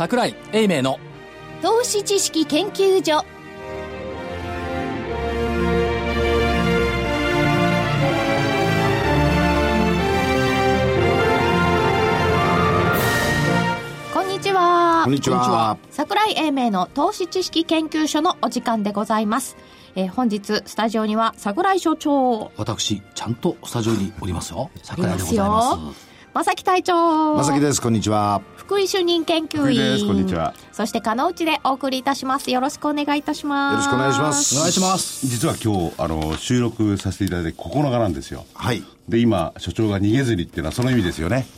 [0.00, 0.98] 桜井英明の。
[1.60, 3.22] 投資知識研究所。
[14.14, 15.02] こんにちは。
[15.04, 15.76] こんにちは。
[15.90, 19.58] 桜井英明の投資知識研究所のお時間でございます、
[19.96, 22.50] えー本日スタジオには桜井所長。
[22.56, 24.70] 私ちゃんとスタジオにおりますよ。
[24.76, 25.30] い桜井でます。
[25.32, 27.34] ございますよ正木隊長。
[27.34, 27.82] まさきです。
[27.82, 28.40] こんにちは。
[28.54, 30.54] 福井主任研究福井です員こんにちは。
[30.70, 32.52] そして加納内でお送りいたします。
[32.52, 33.72] よろしくお願いいたします。
[33.72, 34.54] よろしくお願いします。
[34.56, 35.26] お願いします。
[35.26, 38.46] 実は今日あの収録させていただいて9日なんですよ。
[38.54, 38.84] はい。
[39.08, 41.48] で今所長が逃げずにっていうのはその意味ですよね。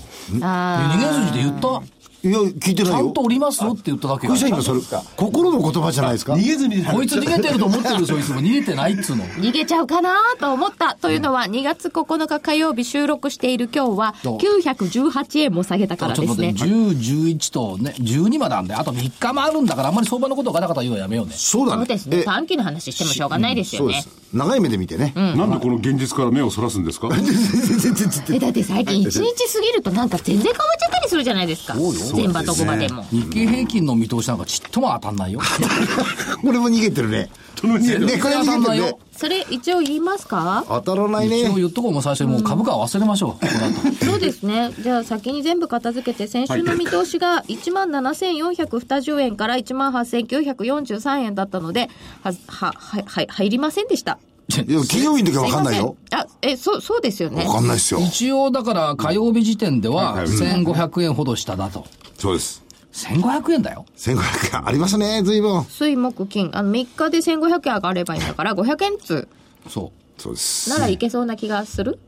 [0.41, 1.83] あ逃げ筋で言った
[2.25, 2.99] いや、聞いてないよ。
[2.99, 4.81] ちゃんとおりますよって言っただけこれじゃ今それ、
[5.17, 6.35] 心の言葉じゃないですか？
[6.35, 21.33] 逃げずにこいつ逃げてると思ってるでしょいつも逃げてないっつうのー逃げちゃうかなと思ったというのは2月9日火曜日収録している今日はそう918円も下げたからですねちょっとね、10、11とね、12までなんで、あと3日もあるんだから、あんまり相場のことをガタガタ言うのやめようね。
[21.37, 21.83] そうだね。
[21.83, 24.22] そうですねえ短期の話してもしょうがないですよねそうです。
[24.33, 25.13] 長い目で見てね。
[25.15, 27.09] なんでこの現実から目をそらすんですか？
[28.33, 29.21] えだって最近1日
[29.53, 31.75] 過ぎるとなんか全然変わっちゃったりするじゃないですか
[32.15, 35.41] 全場どこ場でも日経平均の見通しなんかちっとも当たんないよ。
[36.43, 37.31] これも逃げてるね。
[37.63, 38.99] 全ね、これ然当たんないよ逃げてるね。。
[39.17, 40.65] それ一応言いますか？
[40.69, 41.51] 当たらないね一。
[41.51, 43.47] 応言っとこうも最初にもう株価は忘れましょう。
[43.47, 44.73] この後そうですね。
[44.81, 51.89] じゃあ先に全部片付けて、先週の見通しが1万7420円から1万8943円だったので、
[52.23, 54.19] は、は、は、は入りませんでした。
[54.49, 55.97] いや、金曜日の時は分かんないよ。
[56.11, 57.45] あ、え、そう、そうですよね。
[57.45, 58.01] 分かんないっすよ。
[58.01, 61.87] 一応だから火曜日時点でははい1500円ほど下だと。
[62.19, 62.62] そうです。
[62.93, 63.87] 1500円だよ。
[63.97, 65.65] 1500円ありますね、随分。
[65.65, 66.51] 水木金。
[66.53, 69.29] あの、3日で1500円上がればいいんだから、500円通
[69.69, 70.71] そそうです。
[70.71, 71.99] ならいけそうな気がする？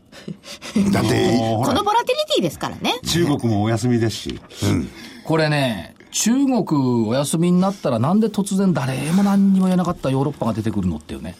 [0.92, 3.00] だって、このボラティリティですからね。
[3.04, 5.26] 中国もお休みですしう。
[5.26, 11.36] これね、中国お休みになったらなんで突然誰も何にも言えなかったヨーロッパが出てくるのっていうね。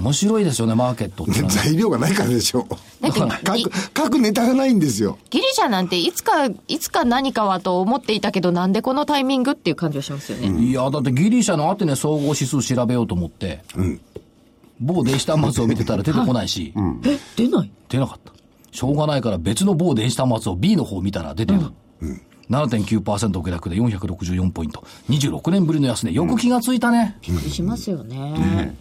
[0.00, 1.48] 面白いですよね、マーケットってね。
[1.52, 2.66] 材料がないからでしょ。
[3.02, 3.70] だって書く、
[4.04, 5.18] 書くネタがないんですよ。
[5.28, 10.64] ギリシャなんていつか、いつか何かはと思っていたけど、なんでこのタイミングっていう感じがしますよね。
[10.64, 13.62] いや、だってギリシャのアテネ総合指数調べようと思って、
[14.80, 16.72] 某電子端末を見てたら出てこないし、
[17.04, 17.70] え、出ない？
[17.90, 18.32] 出なかった。
[18.72, 21.70] しょうがないから別の某電子端末を B の方を見たら出てた。
[22.50, 24.84] 7.9%下落で464ポイント。
[25.08, 26.12] 26年ぶりの安値。
[26.12, 27.16] よく気がついたね。
[27.48, 28.76] しますよね。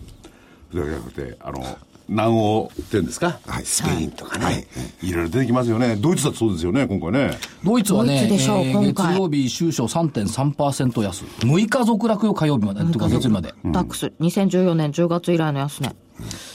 [0.72, 1.64] それじゃなくてあの
[2.08, 3.40] 南欧っていうんですか？
[3.46, 4.66] はい、スペインとかね。
[5.04, 11.24] いろいろ出てきますよねドイツだってそうですよね今回ねドイツはね、えー月曜日終初3.3%安。
[11.42, 12.84] 6日続落よ、火曜日まで。
[12.92, 13.54] とか月曜日まで。
[13.66, 15.96] ダックス、2014年10月以来の安値。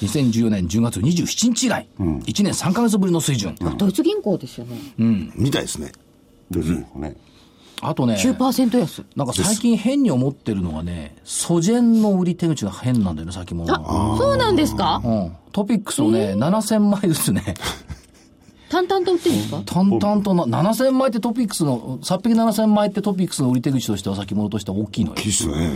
[0.02, 3.54] 2014年10月27日以来、1年3ヶ月ぶりの水準。
[3.78, 4.76] ドイツ銀行ですよね。
[5.36, 5.92] みたいですね。
[6.50, 7.16] ドイツもね
[7.82, 9.04] あとね、9%安。
[9.14, 14.14] なんか最近変に思ってるのがね、ソジェンの売り手口が変なんだよね、先物は。
[14.14, 15.02] あ、そうなんですか？
[15.04, 15.36] うん。
[15.52, 17.54] トピックスをね、7000枚ずつね、
[18.70, 19.62] 淡々と売ってるんですか？
[19.66, 25.28] 淡々とな、7000枚ってトピックスの、さっぴき7000枚ってトピックスの売り手口としては先物としては大きいのよいい。
[25.28, 25.72] っすね。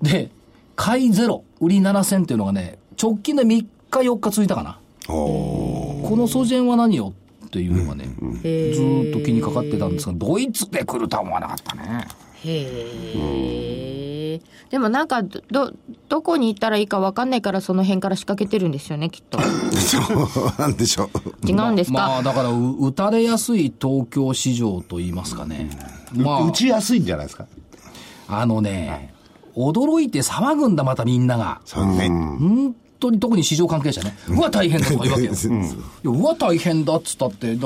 [0.00, 0.30] で、
[0.74, 4.78] 買いゼロ、売り7000っていうのがね、直近で3日4日続いたかな。
[5.06, 7.12] このソジェンは何よ？
[7.52, 8.06] っていうのがね、
[8.44, 12.08] へずーっと気にかかってたんですが、ドイツで来るとは思わなかったね。
[12.46, 14.40] へえ。
[14.70, 15.72] でもなんか、ど、
[16.08, 19.38] どこに行ったらいいか分かんないからその辺から仕掛けてるんですよね、きっと。
[19.76, 21.46] そうなんでしょう。
[21.46, 25.68] 違うんですか、まあ、だからう、打たれやすい東京市場と言いますかね。
[26.14, 27.46] まあ打、ちやすいんじゃないですか？
[28.28, 29.12] あのね、
[29.54, 31.60] 驚いて騒ぐんだ、またみんなが。
[31.66, 32.08] そうね。
[32.08, 34.16] 本当に特に市場関係者ね。
[34.28, 35.32] うわ、大変だとか言うわけよ。
[35.44, 35.74] うんいや
[36.04, 37.56] うわ、大変だっつったって、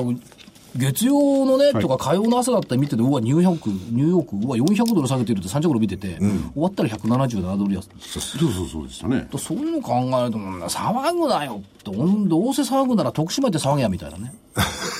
[0.76, 7.88] 月曜のね、とか火曜の朝だったら見てて、うわ、ニューヨーク、ニューヨーク、うわ、400ドル下げてるって30頃見てて、終わったら177ドル安。
[7.98, 11.90] そうそうそうでしたねだそういうの考えると、うん騒ぐなよって、
[12.28, 14.34] どうせ騒ぐなら徳島で騒げやみたいなね。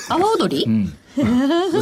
[0.09, 0.62] 阿波踊り、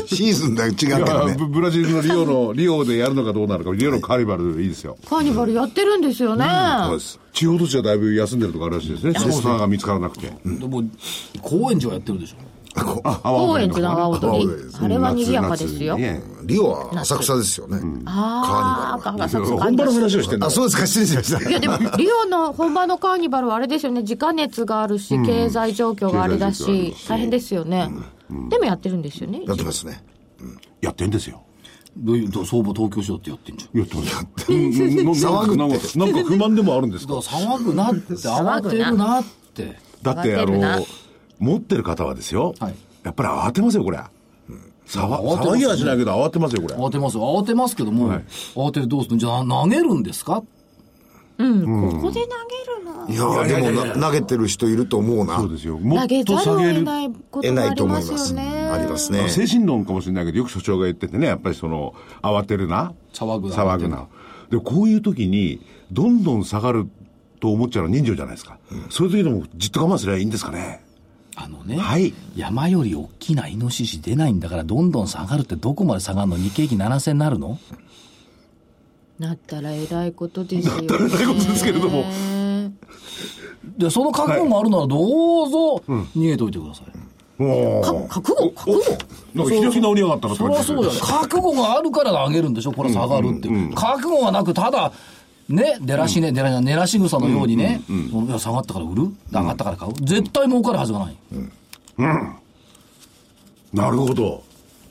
[0.06, 1.32] シーズンだけ違ういからね。
[1.32, 6.46] やブブラジルのリオのリオでやるのかどうなるかリオのカーニバルいいですよカーニバルやってるんですよね。
[6.88, 7.23] そうです。
[7.34, 9.12] 地方都市はだいぶ休んでるとかあるらしいですね。
[9.14, 10.32] スポンサーが見つからなくて。
[10.44, 10.82] でも、
[11.42, 12.36] 高円寺はやってるでしょ。
[12.74, 14.48] 高円寺の阿波踊り。
[14.80, 15.98] あれは賑やかですよ。
[15.98, 17.80] ねリオは浅草ですよね。
[18.06, 20.46] ああ、カーニあ、そうそう本場の話をしてんだ。
[20.46, 21.42] あ、そうですか、失礼しました。
[21.50, 27.90] いやでも、リオの本場のカーニバルはあれですよね、時間熱があるし、経済状況があれだし大変ですよね。
[28.48, 29.42] でもやってるんですよね。
[29.46, 30.04] やってますね。
[30.80, 31.42] やってんですよ
[31.96, 33.78] どういう、相場東京市場ってやってんじゃん。
[33.78, 39.24] やってます騒ぐなんかなんか不満でもあるんですだか騒ぐなって、慌てるなっ
[39.54, 39.78] て。
[40.02, 40.84] だってあの
[41.38, 42.74] 持ってる方はですよ、はい。
[43.04, 43.98] やっぱり慌てますよこれ。
[43.98, 44.10] は
[44.86, 46.74] 騒慌てます騒ぎはしないけど慌てますよ、これ。
[46.74, 47.16] 慌てます。
[47.16, 47.22] よ。
[47.22, 48.24] 慌てますけども、はい。
[48.54, 50.42] 慌ててどうするんじゃあ投げるんですか？
[51.36, 53.08] うん、ここで投げるの。
[53.08, 53.14] い
[53.48, 55.38] やでもな投げてる人いると思うな。
[55.38, 55.78] そうですよ。
[55.78, 56.84] も投げっとざるを得下げる。
[56.84, 58.70] ないこと思いますね。
[58.72, 59.28] ありますね。
[59.28, 62.92] 精神論かもしれないけど、よく所長が言っててね、やっぱりその、慌てるな。
[63.12, 64.06] 騒ぐな騒ぐな。
[64.50, 65.60] で、こういう時に、
[65.90, 66.88] どんどん下がる
[67.40, 68.58] と思っちゃうのは人情じゃないですか。
[68.90, 70.82] そういう時でもじっと我慢すればいいんですかね。
[71.36, 76.36] あのね、はい山より大きなイノシシ出ないんだから、どんどん下がるってどこまで下がるの？
[76.36, 77.58] 日経平均7000になるの？
[79.18, 80.86] なったらえらいことですよ、ね。
[80.88, 82.04] なったらえらいことですけれども。
[83.78, 86.86] で、その覚悟があるならどうぞ逃げといてください。
[86.86, 88.50] か覚悟？
[88.50, 88.98] 覚悟？
[89.34, 91.00] なんか開き直りやがったなそりゃそうだよ。
[91.00, 93.48] 覚悟があるから投げるんでしょこれ下がるって。
[93.74, 94.92] 覚悟がなく、ただ、
[95.48, 99.08] ね、出らしね、出らしね、寝らし草のようにね、いや下がったから売る？
[99.32, 99.92] 上がったから買う？
[100.02, 101.16] 絶対儲かるはずがない。
[103.72, 104.42] なるほど。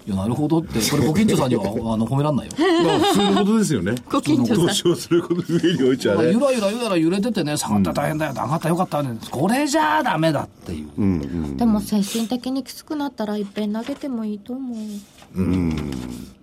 [0.06, 1.64] いや、なるほどって、これご近所さんには
[1.94, 2.54] あの褒めらんないよ。
[2.58, 3.96] まあ、普通のことですよね。
[4.12, 6.40] ご近所さん投資をすること上においちゃねゆ。
[6.40, 9.18] らゆらゆら揺れててね、下がったら大変だよ、上がったらよかったね。
[9.32, 11.58] これじゃあダメだっていう。
[11.58, 14.78] でも精神的にきつくなったらいっぺん投げてもいいと思う。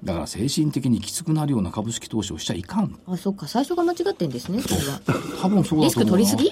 [0.03, 2.97] だから精神的にきつくなるような株式投資をしちゃいかん。
[3.07, 5.01] あ、そっか、最初が間違ってんですね、それは。
[5.43, 6.51] 多分そうだリスク取りすぎ？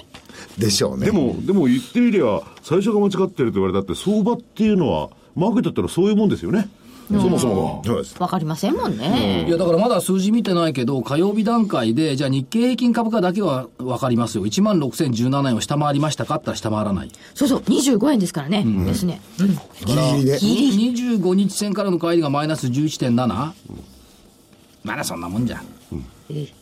[0.57, 1.07] でしょうね。
[1.07, 6.69] でも、でも言ってみれば、最初が間違ってると言われたって、相場っていうのは、マーケットってのはそういうもんですよね。
[7.09, 8.15] そもそもそうです。
[8.21, 9.45] わかりませんもんね。
[9.47, 14.45] いや、だからまだ数字見てないけど、火曜日段階で、じゃあ日経平均株価だけは分かりますよ。
[14.45, 17.11] 1万6017円を下回りましたかって言ったら下回らない。
[17.33, 18.63] そうそう、25円ですからね。
[18.85, 19.21] ですね。
[19.39, 19.47] うん。
[19.47, 20.37] ギリギリで。
[20.37, 23.51] 25日線からの帰りがマイナス 11.7?
[24.83, 25.61] まだそんなもんじゃん。
[26.29, 26.58] ええ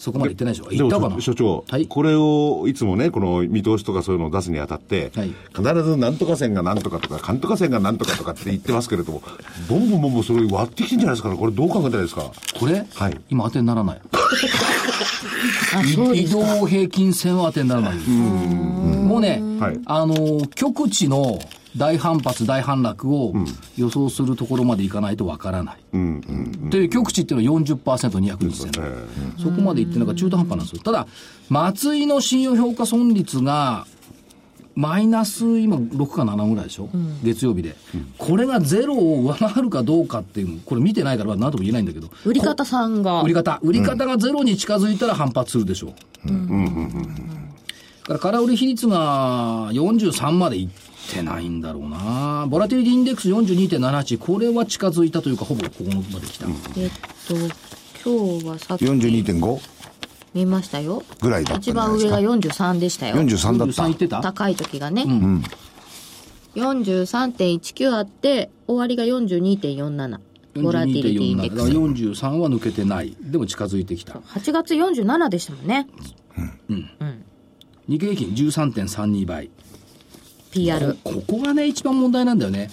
[0.00, 0.70] そこまで言ってないでしょ。
[0.70, 1.88] でも言ったかな所長、はい。
[1.88, 9.22] これをいつもね、この見通しとかそういうのを出すにあたって、はい必ずなんとか線がなんとかとか、かんとか線がなんとかとかって言ってますけれども、
[9.68, 11.36] ボンボンボンボンそれ割ってきてんじゃないですかね。
[11.36, 12.30] これどう考えたらいいですか？
[12.58, 14.00] これ、はい今当てにならない。
[15.84, 16.58] 移ですか。
[16.60, 17.96] 動平均線は当てにならない。
[17.98, 21.40] もうね、はいあの、極地の
[21.78, 23.32] 大反発、大反落を
[23.76, 25.76] 予想するところまでいかないとわからない。
[25.92, 26.00] うん
[26.60, 26.70] うん。
[26.70, 27.76] で、極地っていうのは40%、
[28.18, 28.72] 200日線。
[29.38, 30.82] そこまでいってなんか中途半端なんですよ。
[30.82, 31.06] ただ、
[31.48, 33.86] 松井の信用評価損率が、
[34.74, 36.88] マイナス今6か7ぐらいでしょ、
[37.24, 37.74] 月曜日で、
[38.16, 42.08] これがゼロを上回るかどうかっていうのこれ見てないから何とも言えないんだけど。
[42.24, 43.22] 売り方さんが。
[43.22, 43.58] 売り方。
[43.62, 45.88] 売り方がゼロに近づいたら反発するでしょ。
[45.88, 50.68] う、だから空売り比率が43までいっ
[51.08, 52.46] てないんだろうな。
[52.48, 56.46] ボラティリティインデックス42.78これは近づいたというかほぼここまで来た、
[56.76, 56.90] えっ
[57.26, 57.34] と、
[58.04, 59.60] 今日はさっき42.5
[60.34, 61.02] 見ましたよ。
[61.20, 63.16] ぐらいだった一番上が43でしたよ。
[63.16, 64.20] 43だっ43た言ってた？
[64.20, 65.04] 高い時がね。
[66.54, 70.18] 43.19あって、終わりが42.47。
[70.62, 71.70] ボラティリティインデックス。
[71.70, 73.16] 43は抜けてない。
[73.20, 74.14] でも近づいてきた。
[74.14, 75.86] 8月47でしたもんね。
[77.88, 79.50] 日経平均13.32倍
[80.50, 80.96] PR。
[81.04, 82.70] ここがね一番問題なんだよね。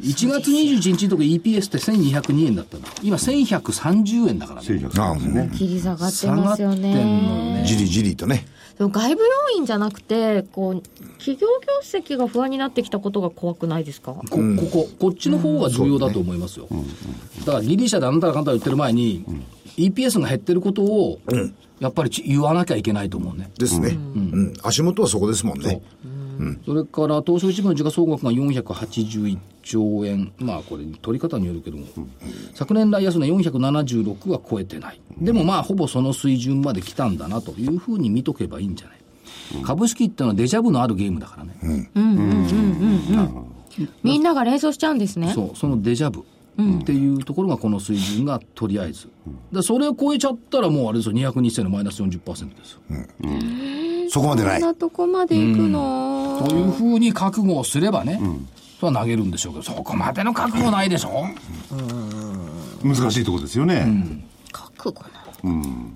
[0.00, 2.84] 1月21日のとこ EPS って1202円だったの。
[3.02, 4.68] 今1130円だからね。
[4.68, 7.62] 1100ああ、もう、切り下がって下がってますよんのよね。
[7.62, 8.46] ねじりじりとね。
[8.78, 10.82] でも外部要因じゃなくて、こう、
[11.18, 11.48] 企業業
[11.82, 14.12] 績が不安になってきたことが怖くないですか？
[14.12, 14.36] ここ
[14.70, 16.68] ここっちの方が重要だと思いますよ、
[17.40, 19.24] だからギリシャであなたがかんたら言ってる前に、
[19.78, 21.20] EPS が減ってることを
[21.80, 23.50] やっぱりち言わなきゃいけないと思うね。
[23.58, 23.88] ですね。
[23.88, 24.54] うん。
[24.62, 25.80] 足元はそこですもんね。
[26.64, 31.86] それから東証一部の時価総額が481兆円、まあこれ、取り方によるけども、
[32.54, 41.90] 昨年来安値476は超えてない、でもまあ、ほぼその水準まで来たんだなというふうに見とけばいいんじゃない、株式っていうのはデジャブのあるゲームだからね、
[44.02, 45.32] みんなが連想しちゃうんですね。
[45.34, 46.24] そう、そのデジャブ。
[46.58, 49.08] っていうところがこの水準がとりあえず。
[49.52, 52.72] でそれを超えちゃったらもうあれですよ、200日線のマイナス40%です。
[52.72, 52.80] よ。
[54.08, 54.60] そこまでない。
[54.60, 54.68] こん。
[54.68, 58.20] なとこまで行くの、というふうに覚悟をすればね、
[58.80, 61.26] それは投げるんでしょうけど、そこまでの覚悟ないでしょ？
[62.82, 63.86] 難しいところですよね。
[64.52, 65.02] 覚悟
[65.44, 65.90] なの。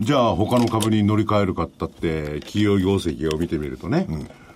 [0.00, 4.08] じゃあ他の株に乗り換えるかったって、企業業績を見てみるとね、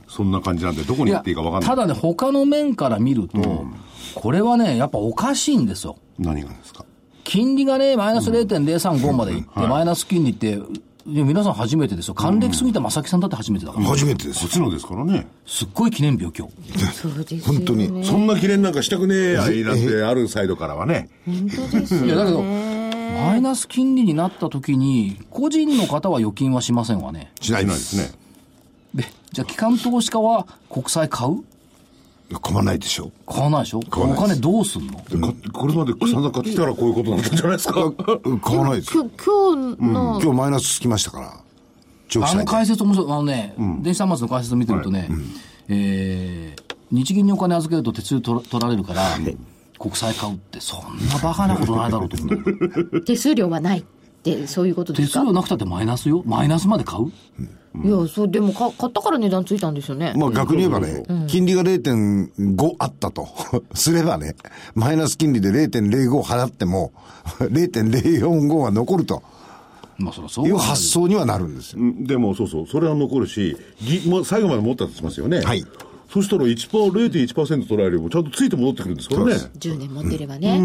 [0.09, 1.69] そんな感じなんで、どこに行っていいか分かんない。
[1.69, 3.67] ただね、他の面から見ると、
[4.15, 5.97] これはね、やっぱおかしいんですよ。
[6.19, 6.85] 何がですか？
[7.25, 10.59] 金利がね、マイナス0.035までいって、マイナス金利って、
[11.07, 12.15] いや皆さん初めてですよ。
[12.15, 13.87] 還暦過ぎた正木さんだって初めてだから。
[13.87, 14.51] 初めてですこっ。
[14.51, 15.27] ちのですからね。
[15.47, 16.79] すっごい記念日よ、今日。
[16.93, 17.45] そうですよね。
[17.47, 18.05] 本当に。
[18.05, 21.09] そんな記念なんかしたくねえやいなんて、あるサイドからはね。
[21.25, 22.07] 本当ですよね。
[22.09, 27.33] いや、だけど、マイナス金利になった時に、個人の方は預金はしませんわね。
[27.41, 28.19] しないでないですすね。。
[28.95, 31.45] で、じゃあ、機関投資家は国債買う？
[32.43, 33.11] 買わないでしょ。
[33.27, 33.81] 買わないでしょ？
[33.97, 34.41] おわないです。
[34.41, 35.33] 金どうすんの？
[35.53, 37.93] これまで散々買ってきたらこういうことになったんじゃないですか？
[38.43, 41.27] 買わないです今日の、今日マイナスつきましたから。
[42.27, 43.13] あの解説面白い。
[43.13, 45.09] あのね、電子端末の解説を見てるとね、
[45.69, 49.03] えー日銀にお金預けると手数料取ら取られるから、
[49.79, 52.17] 国債買うってそんなバカなことないだろうと。
[52.23, 52.33] 思
[52.93, 53.05] う。
[53.05, 53.85] 手数料はないっ
[54.23, 55.21] て、そういうことですか？
[55.21, 56.23] 手数料なくたってマイナスよ。
[56.25, 57.13] マイナスまで買う
[57.85, 60.13] いや、そう、でもか、買ったから値段ついたんですよね。
[60.17, 63.29] まあ逆に言えばね、金利が0.5あったと
[63.75, 64.37] すればね、
[64.75, 66.93] マイナス金利で0.05払っても、
[67.41, 69.23] 0.045は残ると
[69.99, 71.81] まあそりゃそういう発想にはなるんですよ。
[71.81, 75.41] うんでもそうそう、それは残るし、ぎもう最後まで持ったとしますよね。
[75.41, 75.65] はい。
[76.11, 79.33] そしたら1%、0.1%取られればちゃんとついて戻ってくるんですからね。
[79.59, 80.61] 10年持ってればね。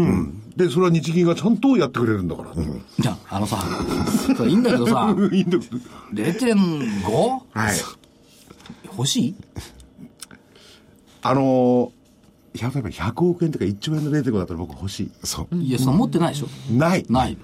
[0.56, 2.50] で、それは日銀がちゃんとやってくれるんだから。
[2.98, 3.58] じゃあ、あのさ、
[4.46, 5.78] いいんだけどさ、いいんだけど
[6.14, 7.40] 0.5?
[7.52, 7.76] はい。
[8.96, 9.34] 欲しい？
[11.22, 15.10] あのー、例えば100億円とか1兆円の0.5だったら僕欲しい。
[15.24, 15.56] そう。
[15.56, 16.46] いや、その持ってないでしょ。
[16.72, 17.04] ない。
[17.10, 17.36] ない。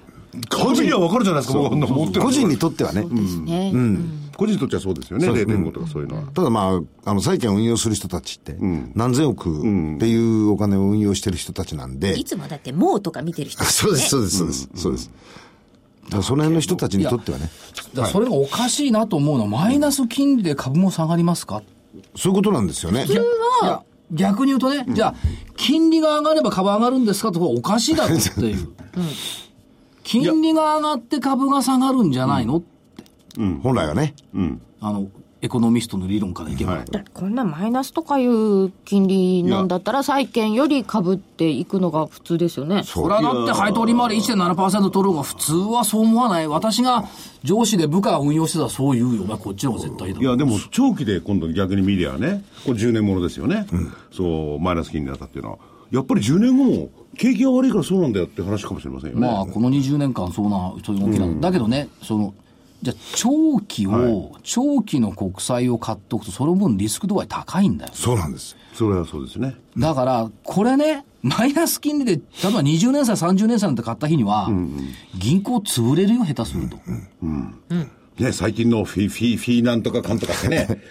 [0.49, 3.05] 個人には分かるじゃないですか、僕こんな持ってる個人にとってはね。
[3.05, 3.73] ね。
[4.41, 6.23] 個人にとってはそうですよね、0.5とかそういうのは。
[6.33, 8.57] ただまあ、あの、債券を運用する人たちって、
[8.95, 15.11] 何千億っていうお金を運用してる人たちなんで、いつもだって、もうとか見てる人あ そうです、そうです、そうです、そうです。
[16.05, 17.51] だからその辺の人たちにとってはね、
[18.11, 21.63] それがおかしいなと思うのは、マイナス金利で株も下がりますか？
[22.17, 23.05] そういうことなんですよね。
[23.05, 25.15] いや、逆に言うとね、じゃあ、
[25.57, 28.69] 金利が上がれば株上がるんですかとかおかしいだろっていう。
[30.03, 32.63] 金利が上がって株が下がるんじゃないの？
[33.63, 34.15] 本来はね。
[34.81, 35.09] あの、
[35.43, 36.73] エコノミストの理論からいけば。
[36.73, 36.85] はい
[37.15, 42.83] こんなマイナスとかいう金利なんだったら、債券より株っていくのが普通ですよね。
[42.85, 46.49] それはだって配当利回り1.7%取る方が普通はそう思わない。
[46.49, 47.05] 私が
[47.43, 49.23] 上司で部下が運用してたらそう言うよ。
[49.23, 50.23] お前こっちの方が絶対だろ。
[50.23, 53.67] いや、でも長期で今度逆に見りゃね、これ10年ものですよね。
[54.13, 55.59] そう、マイナス金利だったっていうのは。
[55.91, 59.27] やっぱり10年後も景気が悪いからそうなんだよって話かもしれませんよね。
[59.27, 61.49] まあ、この20年間、そうな、そういう動きなんだ。
[61.49, 62.35] だけどね、その、
[62.83, 67.93] じゃあ長期を、長期の国債を買っておくと、その分リスク度合い高いんだよ。
[67.95, 68.57] そうなんです。
[68.73, 69.57] それはそうですね。
[69.77, 74.49] だから、これね、マイナス金利で、例えば20年債、30年債なんて買った日には、
[75.19, 76.79] 銀行潰れるよ、下手すると。
[78.19, 80.83] ね、最近のフィ、フィ、フィなんとかかんとかってね、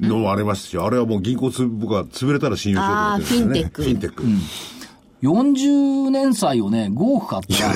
[0.00, 3.60] のもありますし、あれはもう銀行つ、僕は潰れたら信用しようと思ってるんですよね。
[3.64, 4.24] あーフフィンテック。
[5.22, 7.74] 40年債をね、5億買ったら、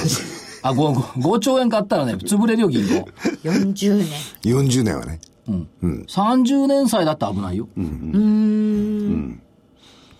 [0.63, 3.09] あ、5, 5兆円買ったらね、 潰れるよ、銀行。
[3.45, 4.07] 40年。
[4.45, 5.21] 40年はね。
[5.49, 7.69] 30年債だって危ないよ。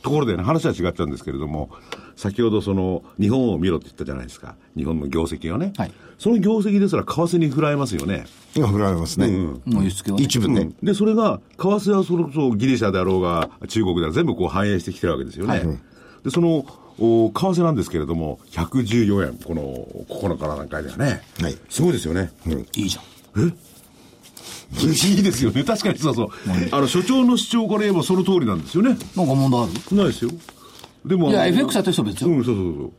[0.03, 1.71] ところでね、話は違っちゃうんですけれども、
[2.17, 4.57] 先ほどその、日本を見ろって言ったじゃないですか。
[4.77, 5.73] 日本の業績をね。
[5.77, 8.25] はいその業績ですら為替に振られますよね。
[8.57, 9.29] 今振られますね。
[9.29, 10.25] もう輸出系はね。
[10.25, 10.71] 一部ね。
[10.83, 15.81] で、それが、為替はそれこそギリシャであろうが、中国であろうが全部こう反映してきてるわけですよね。
[16.25, 16.67] で、その、
[17.01, 19.63] お為替なんですけれども、114円、この
[20.09, 21.23] 9日の段階ではね。
[21.41, 22.31] はいすごいですよね。
[22.75, 23.45] いいじゃん。
[23.45, 25.65] いいですよね。
[25.65, 26.29] 確かにそうそう。
[26.73, 28.91] あの、所長の主張から言えばその通りなんですよね。
[28.91, 29.97] なんか問題ある？
[29.97, 30.31] ないですよ。
[31.07, 32.31] でも、いや、FX やってる人は別よ。
[32.31, 32.93] うん、そうそうそう。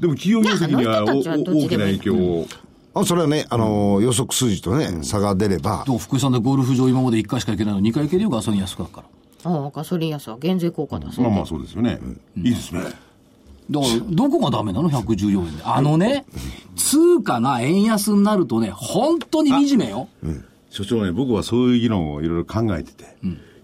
[0.00, 2.46] でも企業業績には大きな影響を。
[2.94, 9.04] あそれはね、あの、予測数字とね、差が出れば、どう福井さんでゴルフ場今まで1回しか行けないのに2回行けるよ、ガソリン安くなるか
[9.44, 9.52] ら。
[9.52, 12.00] ああ、ガソリン安は減税効果だそうでまあまあそうですよね。
[12.36, 12.80] いいですね。
[13.70, 15.62] だから、どこがダメなの ?114 円で。
[15.64, 16.24] あのね、
[16.76, 20.08] 通貨が円安になるとね、本当に惨めよ。
[20.70, 23.16] 所長ね、僕はそういう議論をいろいろ考えてて。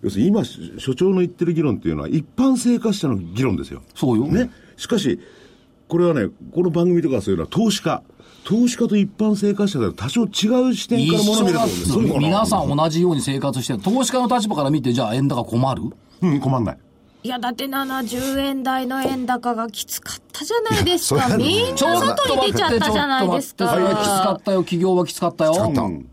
[0.03, 3.83] 要するに今、所長の言ってる議論っていうのは一般生活者の議論ですよ。
[3.95, 4.27] そうよ。
[4.27, 4.51] ね。
[4.77, 5.19] しかし、
[5.89, 8.03] これはね、この番組とかそういうのは投資家。
[8.45, 12.19] 投資家と一般生活者では多少違う視点から一ものを見ると緒だっつうの思うんですよ。
[12.21, 13.81] 皆さん同じように生活してる。
[13.81, 15.83] 投資家の立場から見て、じゃあ円高困る？
[16.23, 16.79] うん、困んない。
[17.27, 21.27] いや、だって70円台の円高がきつかったじゃないですか。
[21.37, 24.43] みんな外に出ちゃったじゃないですちょっと待ってそれはきつかかっ。
[24.43, 24.61] たよ。
[24.61, 25.55] 企業はきつかったよ。
[25.55, 26.09] かったうん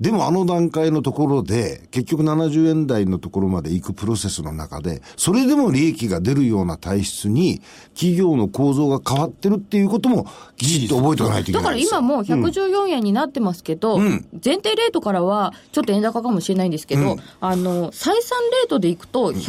[0.00, 7.60] でもあの段階のところで、結局70円台のところまで行くプロセスの中で、それでも利益が出るような体質に、
[7.94, 10.26] 企業の構造が変わってるっていうことも、
[10.56, 12.00] きちっと覚えておかないといけだからないですよ。
[12.00, 14.20] 今もう114円になってますけど、前
[14.56, 19.40] 提レートからはちょっと円高かもしれないんですけど、あの、採算レートでいくと106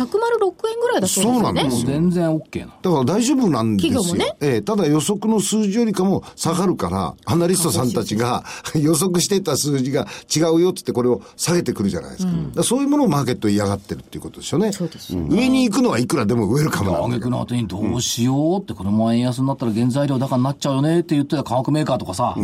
[0.72, 1.34] 円ぐらいだそうですよね。
[1.34, 2.66] そうなんですよ全然 OK な。
[2.82, 4.02] だから大丈夫なんですよ。
[4.02, 12.32] 企業もねええただ予測の数字よりかも下がるから、アナリストさんたちが予測してた数字が違うよってってこれを下げてくるじゃないですか。
[12.32, 14.72] だからそういうものをマーケット嫌がってるっていうことですよね。
[14.72, 17.26] そうですよ上に行くのはいくらでもウェルカムなん挙だけど。
[17.26, 22.36] 句の後にどうしようって、これも円安になったら原材料高になっちゃうよねって言ってた化学メーカーとかさ、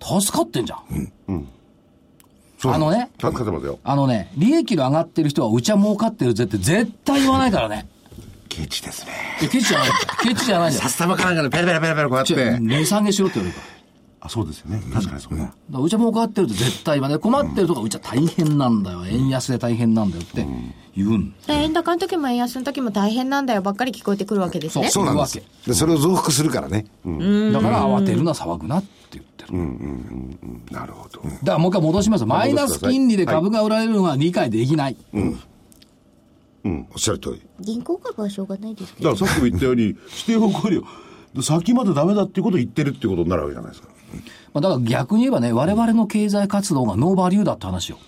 [0.00, 1.46] 助かってんじゃん。
[2.64, 3.78] あのね、助かってますよ。
[3.84, 7.88] あのね、利益の上がってる人はうちは儲かってるぜって絶対言わないからね。
[8.50, 9.12] ケチですね。
[9.40, 9.90] ケチじゃない。
[10.22, 10.98] ケチじゃないじゃん札。
[10.98, 12.60] 束かなんかでペラペラペラペラこうやっ違うて。
[12.60, 13.79] 値下げしろって言われるから。
[14.22, 14.82] あ、そうですよね。
[14.92, 15.44] 確かにそうだ。
[15.44, 17.18] だからうちは儲かってるって絶対言わない。
[17.18, 19.06] 困ってるとかうちは大変なんだよ。
[19.06, 20.46] 円安で大変なんだよって
[20.94, 21.34] 言うん。
[21.46, 24.90] で円高の時も円安の時も大変なんだよばっかり聞こえてくるわけですね。
[24.90, 29.54] そうなんですでそれを増幅するからね、だから慌てるな、騒ぐなって言ってる。
[30.70, 31.22] なるほど。
[31.22, 32.26] だからもう一回戻します。
[32.26, 34.96] マイナス金利で株が売られるのが理解できない。
[36.62, 40.82] おっしゃる通り銀行株はしょうがないですけだからさっきも言ったように、指定報告料、
[41.42, 43.88] 先までダメだっていうことを言ってるっていうことになるわけじゃないですか。
[44.52, 47.98] まあだから逆に言えばね、我々の経済活動がノーバリューだって話よ。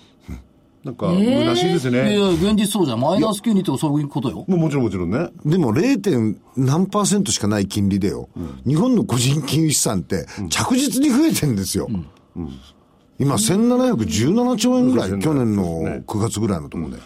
[0.83, 2.19] なんか、虚しいですいやいね。
[2.19, 2.99] や、現実そうじゃん。
[2.99, 4.43] マイナス金利ってそういうことよ。
[4.49, 5.29] もうもちろんもちろんね。
[5.45, 6.35] でも 0.
[6.57, 8.27] 何パーセントしかない金利でよ、
[8.67, 11.87] 日本の個人金融資産って着実に増えてんですよ。
[13.17, 16.97] 今、1717兆円ぐらい、うん去年の9月ぐらいのところで。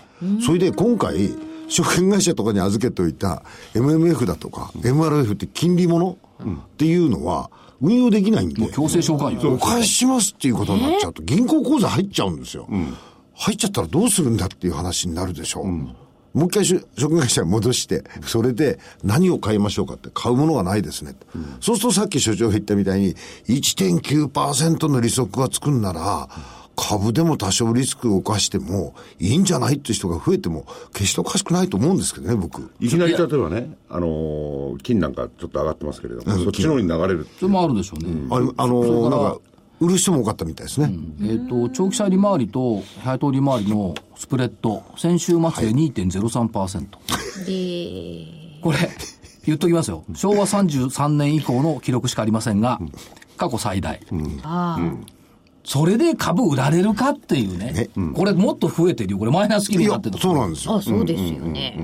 [0.44, 1.30] それで今回、
[1.68, 3.44] 証券会社とかに預けておいた
[3.76, 9.54] MMF だとか、MRF って金利ものっていうのは、運用できないんで、強制償還よ。
[9.54, 12.68] お返ししますっていうことになっちゃうと、銀行口座入っちゃうんですよ。
[13.34, 15.68] 入っちゃったらどうするんだっていう話になるでしょう。
[15.68, 21.16] もう一回し証券会社に戻して、それで何を買いましょうかって、買うものがないですね。
[21.62, 23.16] そうするとさっき所長が言ったみたいに、
[23.48, 26.30] 1.9%の利息がつくんなら、
[26.78, 32.72] 株でも多少リスクを犯してもいいんじゃないって人が増えても、決しておかしくないと思うんですけどね、僕。
[32.80, 38.28] いきなり例えばね、あのー金なんかちょっと上がってますけれども、そっちの方に流れるってそれもあるでしょうね。
[38.30, 39.40] あれあのそれからなんか、
[39.80, 40.94] 売る人も多かったみたいですね。
[41.24, 45.42] えっ、と、長期債利回りと配当利回りのスプレッド、先週末で
[45.74, 46.88] 2.03%。
[47.46, 48.78] で、これ、
[49.46, 50.04] 言っときますよ。
[50.14, 52.80] 昭和33年以降の記録しかありませんが、
[53.38, 54.00] 過去最大。
[54.44, 55.17] ああ、
[55.68, 57.90] それで株売られるかっていうね。
[58.16, 59.20] これもっと増えてるよ。
[59.20, 60.78] これマイナス金利になってる、そうなんですよ。
[60.78, 61.78] あそうですよね。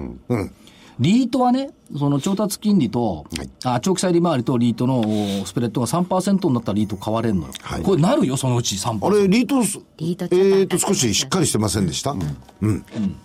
[1.02, 3.26] リートはね、その調達金利と、
[3.64, 7.54] あ長期債利回りとリートのおスプレッドが3%になったらリート買われるのよ。
[7.62, 9.06] はいこれなるよ、そのうち3%。
[9.06, 12.16] あれ、リートス、リートちょっとえーと、少ししっかりしてませんでした、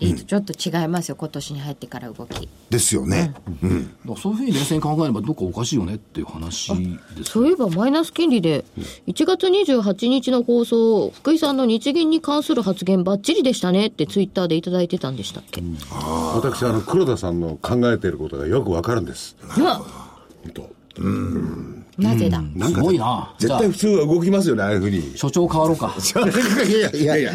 [0.01, 2.49] リートちょっと違いますよ今年に入ってから動き。
[2.71, 3.35] ですよね。
[3.63, 3.85] うん。
[3.85, 6.73] だからそういうふうに冷静に考えればどっかおかしいよねっていう話
[7.17, 7.33] です。
[7.33, 8.65] そういえばマイナス金利で、
[9.07, 15.63] 1月28日の放送、福井さんの日銀に関する発言ばっちりでしたねってツイッターでいただいてたんでしたっけ、
[16.35, 19.37] 私、あの、黒田さんの考えていることがよくわかるんです。
[19.57, 20.71] うわ本当
[21.99, 23.35] なぜだ、すごいな。
[23.39, 25.17] 絶対、普通は動きますよね、ああいうふうに。
[25.17, 25.95] 所長変わろうか。
[26.69, 27.33] いやいやいや、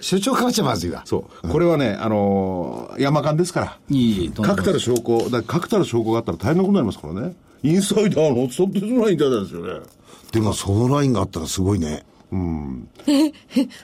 [0.00, 1.02] 所長変わっちゃまずいわ。
[1.04, 1.48] そう。
[1.48, 3.76] これはね、あのー山間ですから。
[3.90, 7.34] いい確たる証拠、だ確たる証拠があったら大変なことになりますからね。
[7.62, 9.80] インサイダーのそっとないんだですよね。
[10.30, 12.04] でも、そのラインがあったらすごいね。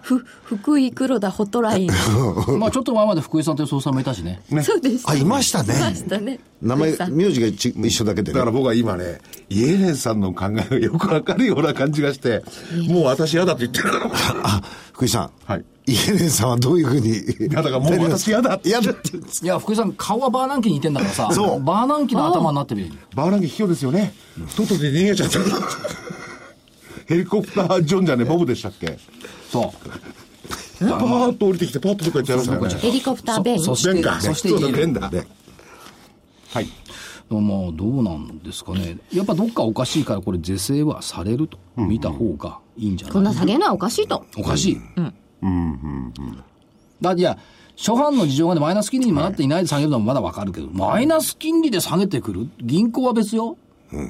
[0.03, 1.91] ふ、福井黒田ホットライン。
[2.59, 4.41] まあちょっと前まで福井さんという総裁もいたしね。
[4.63, 5.05] そうです。
[5.07, 5.81] あ、いましたねい。
[5.81, 6.41] ましたね。
[6.61, 12.43] 名前福井さ、ん名字が一一緒だけでねだから僕は今ね、イエレンさんの考えがよくわかるような感じがして、
[12.89, 14.11] もう私嫌だって言ってるから。
[14.45, 15.31] あ、福井さん。
[15.45, 15.65] はい。
[15.87, 17.09] イエレンさんはどういうふうに？
[17.11, 19.45] いやだからもう私嫌だって嫌だって言うんです。
[19.45, 22.87] いや、福井さん、顔はバーナンキに似てんだからさ、そうバーナンキの頭になってるよ。
[23.15, 24.15] バーナンキ卑怯ですよね。
[24.57, 25.39] とっとと逃げちゃった。
[27.13, 28.97] ヘリコプタージョンじゃね、ボブでしたっけ？
[29.51, 29.71] そう。
[30.81, 32.75] パーッと降りてきて、パッとどっか行っちゃいましたよね。
[32.77, 33.61] ヘリコプターベン。
[33.61, 34.19] そして、ベンか。
[34.19, 34.69] そしてそうだ。
[34.71, 36.67] はい。
[37.29, 37.41] まあ、
[37.73, 38.97] どうなんですかね。
[39.13, 44.25] やっぱどっかおかしいから、これ是正はされると見た方がいいんじゃない、こんな下げるのはおかしいと。
[44.39, 44.81] おかしい。
[47.01, 47.39] だいや、
[47.77, 52.49] 初版の事情がね、マイナス金利にもなっていないで下げるのはまだわかるけど、マイナス金利で下げてくる？
[52.61, 53.57] 銀行は別よ。
[53.93, 54.05] だか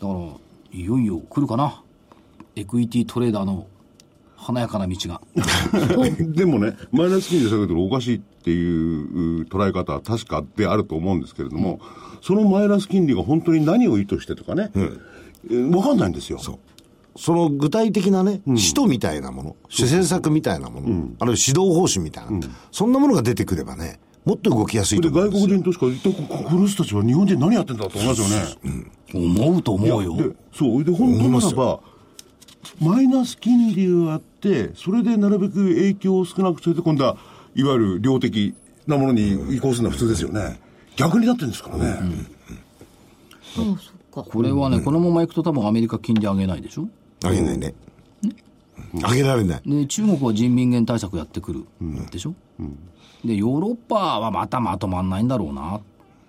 [0.00, 0.12] ら、
[0.76, 1.82] いよいよ来るかな？
[2.54, 3.66] エクイティトレーダーの
[4.36, 5.20] 華やかな道が。
[6.20, 11.80] でもね、マイナス金利で下げてるおかしいっていうう捉え方は確かであると思うんですけれども、
[12.20, 15.00] そのマイナス金利が本当に何を意図してとかね、えー
[15.76, 16.38] わかんないんですよ。
[17.18, 20.88] その具体的なね、使途みたいなもの、主政策みたいなもの、
[21.20, 22.40] あるいは指導方針みたいな、
[22.72, 25.48] そんなものが出てくればね、もっと動きやすいとで思うんですよ。
[25.48, 28.86] 外国人としか一体ここの人たちは日本人何やってんだと思いますよね。
[29.14, 30.16] 思うと思うよ。
[30.16, 31.80] でそうで本当ならば
[32.80, 37.16] マイナス金利をあってそれでなるべく影響を少なくそれで今度は
[37.54, 38.54] いわゆる量的
[38.86, 40.60] なものに移行するのは普通ですよね
[40.96, 44.30] 逆になってるんですからね、ああ、そっか。
[44.30, 46.88] これはね、このままいくと多分アメリカ金利上げないでしょ？
[47.22, 47.74] あげないね。
[49.04, 49.62] あげられない。
[49.66, 51.64] で、中国は人民元対策やってくる
[52.10, 52.34] でしょ、
[53.26, 55.80] で、ヨーロッパはまたまとまんないんだろうなっ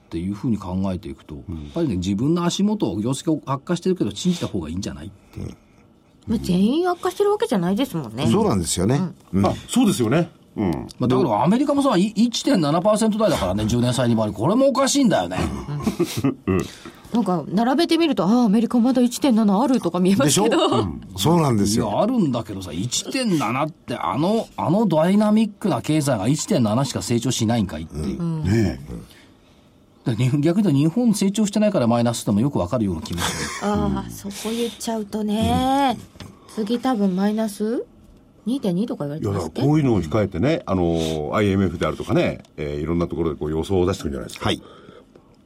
[0.10, 5.08] ていうふうに考えていくと、やっぱりね、自分の足元、業績を悪化してるけど信じた方がいいんじゃない？
[5.08, 5.56] っていう。
[6.28, 8.28] まあ全員悪化してるわけじゃないですもんね。
[8.28, 9.00] そうなんですよね。
[9.34, 10.30] うんあ、そうですよね。
[10.58, 10.72] うん。
[11.00, 14.34] まあ、だけどアメリカもさ、い1.7%台だからね、10年債利回り。
[14.34, 15.38] これもおかしいんだよね。
[17.14, 20.68] なんか、並べてみると、ああ、アメリカまだ1.7あるとか見えまですしょ、けど。
[20.68, 21.90] うんそうなんですいよ。
[21.90, 28.44] や、あるんだけどさ、1.7って、あの、あのダイナミックな経済が1.7しか成長しないんかいっていう。
[28.44, 28.80] ね
[30.06, 33.70] だから日本逆に言うと日本成長してないからマイナスってのもよくわかるような気もする。
[33.72, 35.98] ああ、そこ言っちゃうとね。
[36.56, 37.86] 次多分マイナス
[38.48, 39.62] ?2.2 とか言われいや、てますっけ？
[39.62, 44.46] だからこういうのを控えてね、あの、IMF であるとかね、えーいろんなところでこう予想を出してくるんじゃないですか。
[44.46, 44.62] はい。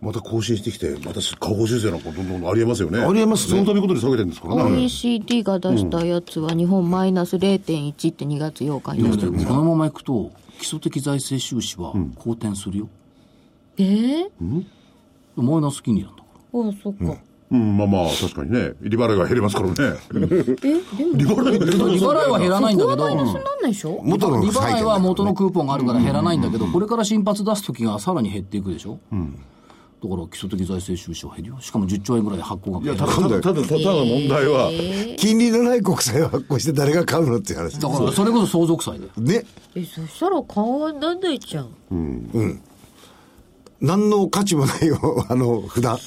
[0.02, 3.00] また更新してきて、また下方修正なんかどんどんありえますよね。
[3.00, 3.60] ありえますね。
[3.60, 4.64] その度ごとに下げてるんですからね。
[4.64, 12.90] OECD が出したやつは日本マイナス0.1って2月8日に出しこのままいくと、基礎的財政収支は好転するよ。
[13.78, 14.66] えー、
[15.36, 16.60] マイナス金利なんだから。
[16.66, 17.18] ああ、そっか。
[17.52, 19.76] うん、まあまあ、確かにね、利払いが減りますからね。
[20.14, 24.00] え、でも、利払いが減る利払いは減らないんだけど、マイナスになんないでしょ？
[24.04, 29.00] 元の利払いは元のククーポンがあるから減らないんだけど、これから新発出すときがさらに減っていくでしょ？
[30.04, 31.62] だから基礎的財政収支は減るよ。
[31.62, 33.42] しかも10兆円ぐらいで発行がいや、減る。
[33.42, 34.72] ただ、ただ、ただ、ただの問題は、
[35.18, 39.08] 金利のない国債を発行して誰が買うのっていう話だからそれこそ相続債で。
[39.18, 39.46] ね。
[39.76, 41.70] え、そしたら顔はなんないじゃん。
[43.80, 44.98] 何の価値もないよ、
[45.30, 46.02] あの、札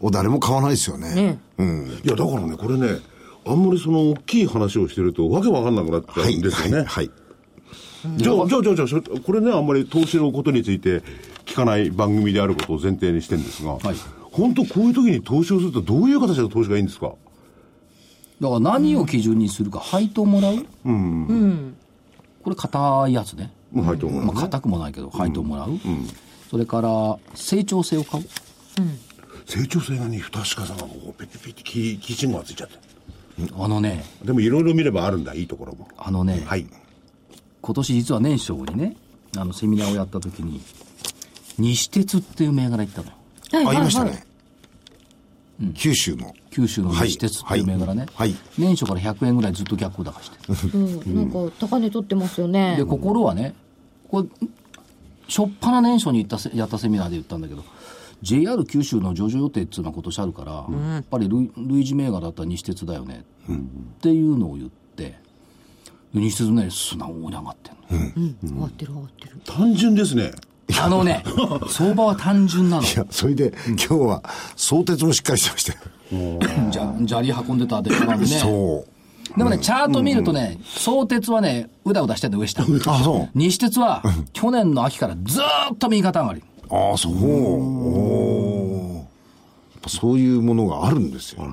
[0.00, 1.14] を誰も買わないですよね。
[1.14, 2.00] ねうん。
[2.04, 2.98] いや、だからね、これね、
[3.46, 6.34] あんまりその大きい話をしてると、わけわかんなくなっちゃはい。
[6.34, 6.76] うんですよね。
[6.78, 6.86] はい。
[6.86, 7.10] はい
[8.16, 11.02] じゃあ、じゃあ、じゃあ、じゃあこれね、あんまり投資のことについて
[11.52, 13.96] 聞かない番組であることを前提にしてるんですが、はい
[14.32, 17.12] 本当こういう時に投資をするとどういう形で投資がいいんですか？
[18.40, 20.66] だから何を基準にするか、配当もらう？
[20.86, 21.76] うん。
[22.42, 23.52] これ硬いやつね。
[23.70, 25.78] もう配当もらうまあ硬くもないけど、配当もらう。
[26.50, 28.24] それから、成長性を買う。
[29.44, 32.78] 成長性がね、不確かさがこう、ペッペッてキーキーチングがついちゃって。
[33.58, 35.88] あのね、でもいろいろ見ればあるんだ、いいところも。
[35.98, 36.66] あのね、はい。
[37.60, 38.96] 今年実は年初にね、
[39.36, 40.62] あのセミナーをやった時に、
[41.58, 43.14] 西鉄っていう銘柄行ったのよ。
[43.52, 44.24] はいありましたね。
[45.74, 46.34] 九州の。
[46.50, 48.06] 九州の西鉄っていう銘柄ね。
[48.14, 50.70] はいはい年初から100円ぐらいずっと逆高してる。
[50.74, 52.84] うん、なんか高値取ってますよねで、。
[52.84, 53.54] 心はね、
[54.08, 54.28] これ、
[55.28, 57.64] しょっぱな年初に行ったせやったセミナーで言ったんだけど、
[58.22, 65.16] JR 九州の上場予定っていうのは今年あるから、やっぱり類類似銘柄だったら西鉄だよね、っていうのを言って、
[66.14, 68.12] で西鉄ね、素直に上がってんの。
[68.16, 69.40] うん、上がってる上がってる。
[69.44, 70.32] 単純ですね。
[70.80, 71.22] あのね、
[71.68, 72.82] 相場は単純なの。
[72.82, 74.22] いや、それで、今日は、
[74.56, 75.78] 相鉄もしっかりしてましたよ。
[76.70, 78.26] じゃ、砂利運んでたでしょね。
[78.26, 78.92] そう。
[79.38, 82.62] でもね、チャート見るとね、相鉄はね、うだうだしてんの、上下。
[82.62, 83.28] あ、そう。
[83.34, 86.42] 西鉄は、去年の秋からずーっと右肩上がり。
[86.70, 87.12] ああ、そう。
[87.14, 89.04] おーやっ
[89.82, 91.46] ぱそういうものがあるんですよ。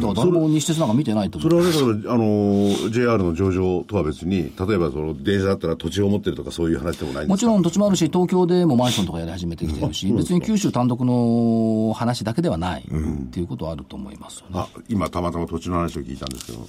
[0.00, 1.50] だから誰も西鉄なんか見てないと思。
[1.50, 12.84] そうれはだから、あの、JR の上場とは別に、例えばその電車だったら土地を持ってるとかそういう話でもないもちろん土地もあるし、東京でもマンションとかやり始めてきてるし、別に九州単独の話だけではないっ
[13.30, 14.52] ていうことはあると思いますよね。
[14.54, 16.66] あ、今たまたま土地の話を聞いたんですけど、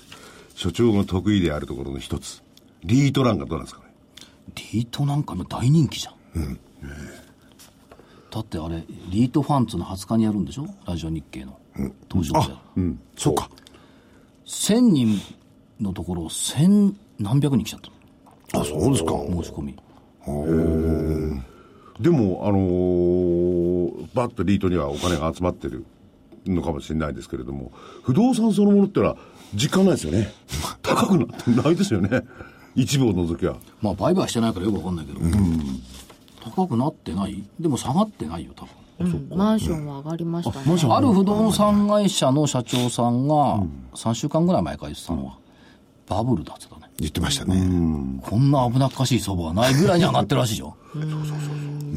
[0.56, 2.42] 所長が得意であるところの一つ、
[2.84, 3.94] リートランがどうなんですかね？
[4.74, 6.60] リートなんかも大人気じゃん。
[8.32, 10.68] だってあれ、リートファンツの20日にやるんでしょ？
[10.86, 11.58] ラジオ日経の。
[12.12, 12.56] 東証で。
[12.78, 13.00] うん。
[13.18, 13.50] そうか。
[14.46, 15.20] 1000人
[15.80, 18.64] のところ、千何百人来ちゃったの。
[18.64, 19.12] あ、そうですか。
[19.12, 19.76] 申し込み。
[22.00, 25.86] でも、あのーバッとリートにはお金が集まってる
[26.46, 27.72] のかもしれないですけれども、
[28.04, 29.18] 不動産そのものってのは
[29.54, 30.32] 実感ないですよね。
[30.82, 32.22] 高くなってないですよね。
[32.76, 33.58] 一部を除きは。
[33.82, 35.20] まあ、売買してないからよくわかんないけど、
[36.44, 37.44] 高くなってない？
[37.60, 38.72] でも下がってないよ、多分。
[39.00, 40.66] うん、マンションは上がりましたね。
[40.90, 43.62] ある不動産会社の社長さんが、
[43.94, 45.38] 3週間ぐらい前から言ってたのは、
[46.08, 46.94] バブルだって言ってたね。
[46.98, 48.22] 言ってましたね。
[48.22, 50.78] こんな危なっかしい相場はないぐらいに上がってるらしいよ。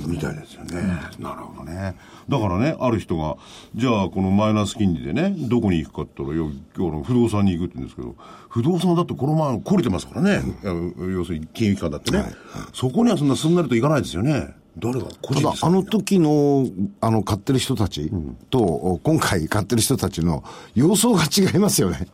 [0.07, 0.83] みたいですよね。
[1.19, 1.95] なるほどね。
[2.29, 3.37] だからね、ある人が、
[3.75, 8.17] じゃあこのマイナス金利でね、どこに行くかって言ったら、よ今日の不動産に行くって言うんですけど、
[8.49, 10.43] 不動産だってこの前懲りてますからね。
[10.65, 12.25] 要するに金融機関だってね。
[12.73, 14.55] そこにはそんなすんなりと行かないですよね。
[14.79, 15.67] 誰が個た人です、か？
[15.67, 16.67] だあの時の、
[17.01, 18.11] あの、買ってる人たち
[18.51, 22.07] と、今回買ってる人たちの様相が違いますよね。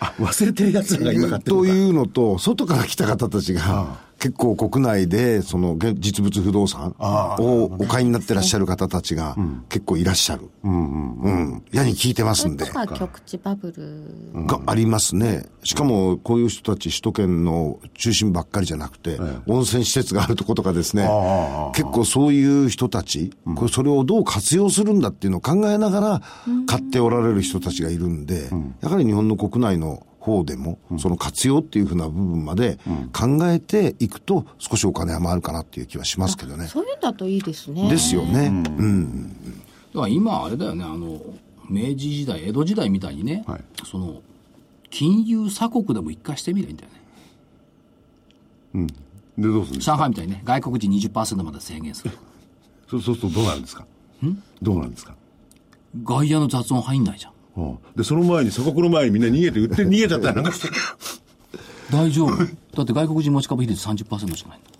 [0.00, 6.94] あ忘れてる奴らが今買ってるというのと、外から来た方たちが、結構国内で、その現実物不動産
[7.38, 9.34] をお買いになってらっしゃる方たちが
[9.70, 10.50] 結構いらっしゃる。
[10.62, 11.62] うん。
[11.72, 12.92] やに聞いてますんでそれと。
[12.92, 14.46] か局地バブル。
[14.46, 15.46] がありますね。
[15.64, 21.08] しかも、こういう人たち、首都圏の中心ばっかりじゃなくて、温泉施設があるとことかですね、
[21.74, 26.22] 結構そういう人たち、これそれをどう活用するんだっていうのを考えながら、
[26.66, 28.50] 買っておられる人たちがいるんで、
[28.82, 32.78] やはり日本の国内の方でも、その活用っていうふうな部分まで
[33.12, 36.66] 考えていくと、少しお金は回るかなっていう気はしますけどね。
[36.68, 37.88] そういうんだといいですね。
[37.90, 38.46] ですよね。
[38.48, 38.50] う
[38.86, 39.28] ん。
[39.28, 39.32] だ
[39.94, 41.20] から今あれだよね、あの、
[41.68, 44.20] 明治時代、江戸時代みたいにね、はいその、
[44.90, 46.90] 金融鎖国でも一回してみりゃいいんだよ
[48.74, 48.86] ね。
[49.38, 49.92] で、どうするんですか？
[49.96, 52.16] 上海みたいにね、外国人20%まで制限する。
[52.90, 53.86] そうするとどうなるんですか？
[54.60, 55.14] どうなるんですか？
[56.04, 57.32] 外野の雑音入んないじゃん。
[57.60, 60.68] うんで、その前に、鎖国の前にみんな逃げて、売って逃げちゃったりなんかして。
[61.90, 62.36] 大丈夫。
[62.36, 62.44] だ
[62.82, 64.70] って外国人持ち株比率30%しかないんだ。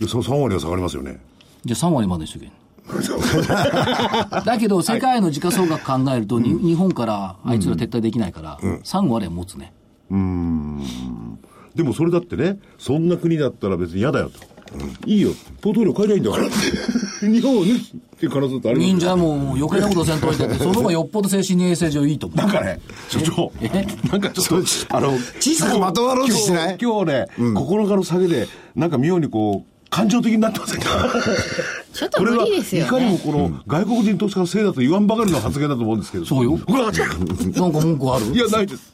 [0.00, 1.20] でその3割は下がりますよね。
[1.64, 2.50] じゃあ3割までにしとけ。
[4.44, 9.72] だけど、世界の時価総額考えると、に日本からあいつら撤退できないから、3割は持つね。
[11.74, 14.40] でもそれだってね、そんな国だったら別に嫌だよと。
[15.06, 15.30] いいよ。
[15.60, 16.54] ポートフォリオ変えりゃいいんだからって。
[17.28, 17.72] 日本をね、
[18.22, 22.38] っていう可能性ってあるいいんじゃもう余計なことせんといてその方がよっぽど精神衛生上いいと思う。
[22.38, 23.52] なんかね、所長、
[24.12, 26.78] なんかちょっと、あの、小さくまとまろうとしない？
[26.80, 30.88] 今日今日ね、9日の下げで、なんか妙にこう、感情的になってませんか
[31.92, 33.18] ちょっと無理ですよこれがいね。
[33.18, 36.24] かにもこの、外国人投資家のせいだと言わんばかりの発言だと思うんですけど。
[36.24, 38.92] そうよなんか文句あるいや、ないです。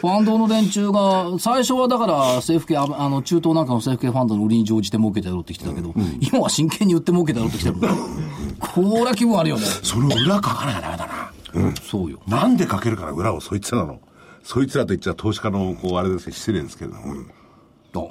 [0.00, 7.76] ファンドの連中が、最初はだから政府系、ああの中東なんかの政府系ファンドの売りに乗じて儲けてやろうってきてたけど、今は真剣に売って儲けてやろうってきてる。
[8.60, 9.62] これは気分あるよね。
[9.82, 11.72] その裏書かなきゃダメだな。
[11.82, 12.18] そうよ。
[12.26, 14.00] なんで書けるかな、裏をそいつらの。
[14.42, 17.14] そいつらと言っちゃ投資家の、こう、あれですね、失礼ですけれども。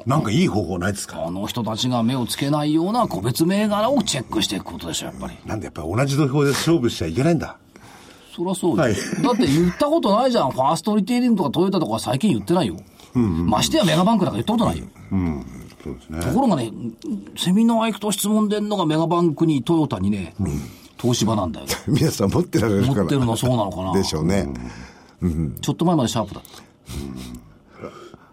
[0.07, 1.23] なんかいい方法ないですか？
[1.27, 5.35] あの人たちが目をつけないような個別銘柄をチェックしていくことでしょ、やっぱり。
[5.45, 7.57] なんでやっぱり同じ土俵で勝負しちゃいけないんだ。
[8.35, 8.77] そりゃそうよ。
[8.77, 10.51] はいだって言ったことないじゃん。
[10.51, 12.77] ファーストリテイリングとかトヨタとか最近言ってないよ。
[13.13, 14.85] ましてやメガバンクなんか言ったことないよ。
[15.83, 16.19] そうですね。
[16.19, 16.71] ところがね、
[17.37, 20.35] セミナー行くと質問出んのがメガバンクにトヨタにね、
[20.99, 21.67] 東芝なんだよ。
[21.87, 22.95] 皆さん持ってられるから。
[22.95, 23.93] 持ってるのそうなのかな？
[23.93, 24.47] でしょうね。
[25.61, 26.65] ちょっと前までシャープだった。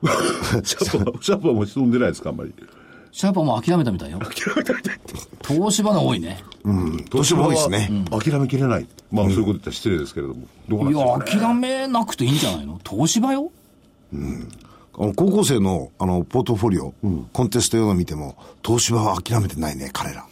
[0.64, 2.52] シャープは、シャープはもう質問出ないですか、あんまり。
[3.12, 4.18] シャープはもう諦めたみたいよ。
[5.46, 6.42] 東芝が多いね。
[7.10, 8.86] 東芝多いですねうん諦めきれない。
[9.10, 10.46] まあ、そういうこと言ったら失礼ですけれども。
[10.68, 11.44] どうなんいや、でしょうね。
[11.44, 12.80] 諦めなくていいんじゃないの？
[12.88, 13.52] 東芝よ？
[14.94, 16.94] あの高校生のあのポートフォリオ、
[17.32, 20.26] コンテスト用の見ても、東芝は諦めてないね、彼ら。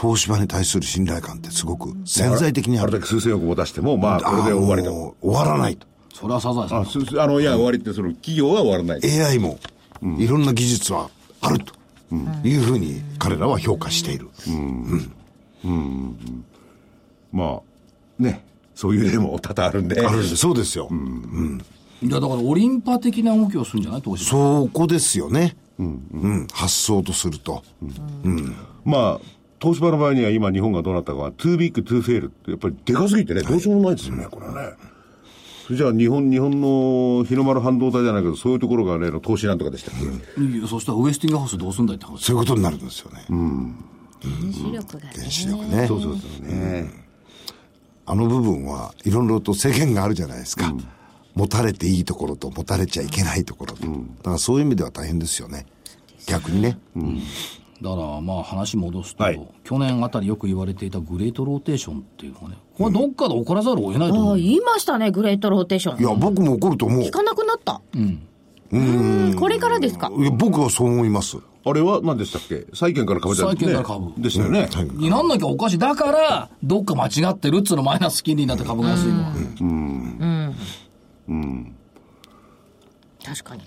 [0.00, 2.88] 東芝に対する信頼感ってすごく潜在的にある。
[2.88, 4.90] あれだけ数千億も出しても、まあ、これで終わりだ。
[4.90, 5.86] もう終わらないと。
[6.14, 9.22] それはサザエさんあ、すすあの、いや、終わりって、その、企業は終わらない。
[9.22, 9.58] AI も、
[10.18, 11.10] いろんな技術は
[11.46, 11.74] あると。
[12.44, 14.28] いうふうに彼らは評価している。
[17.32, 20.00] まあ、ね、そういう例も多々あるんで。
[20.06, 20.88] あるんで、そうですよ。
[22.02, 24.30] いや、だからオリンパ的な動きをするんじゃない東芝。
[24.30, 25.56] そこですよね。
[25.78, 26.46] うん。
[26.52, 27.62] 発想とすると。
[28.84, 29.20] まあ、
[29.60, 34.76] 東芝の場合には今日本がどうなったかは、too big, too fail って、やっぱりでかすぎてね、どうしようもないですよね、これはね。
[35.66, 42.18] それじゃあ日本、日本の日の丸半導体じゃないけど、そういうところが例の投資なんとかでしたっけ、いやそしたらウエスティングハウスどうすんだいって話。
[42.24, 43.24] そういうことになるんですよね。
[43.28, 45.10] 原子力がね。
[45.16, 45.86] 原子力ね。
[45.88, 46.90] そうそうですよね。
[48.06, 50.72] あの部分はいろいろと制限があるじゃないですか。
[51.34, 53.82] 持たれていいところと持たれちゃいけないところと。
[53.82, 53.88] だ
[54.22, 55.66] からそういう意味では大変ですよね。
[56.26, 56.78] 逆にね。
[57.82, 64.36] だからまあ話戻すと、はい去年あたりよく言われていたグレートローテーションっていうのがね、これどっかで起こらざるを得ないとああ、思う。
[64.36, 66.00] 言いましたね、グレートローテーション。
[66.00, 67.02] いや、僕も怒ると思う。
[67.02, 67.80] い聞かなくなった？
[67.94, 69.34] うん。
[69.38, 70.10] これからですか？
[70.18, 71.38] や、僕はそう思います。
[71.64, 72.66] あれは何でしたっけ？
[72.72, 74.68] 債券から株じゃなくて、ね、債券から株でしたよね。
[74.94, 75.78] になんなきゃおかしい。
[75.78, 79.32] だから、どっか間違ってるっつうのマイナス金利になって株が安いのは。
[83.26, 83.62] 確かに。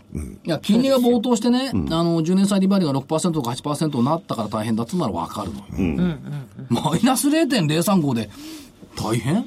[0.45, 6.17] いや、金利が暴騰してね、あの、10年債利回りが6%とか8%になったから大変だっつうならわかるのよ。
[6.69, 8.29] マイナス0.035で、
[8.95, 9.45] 大変？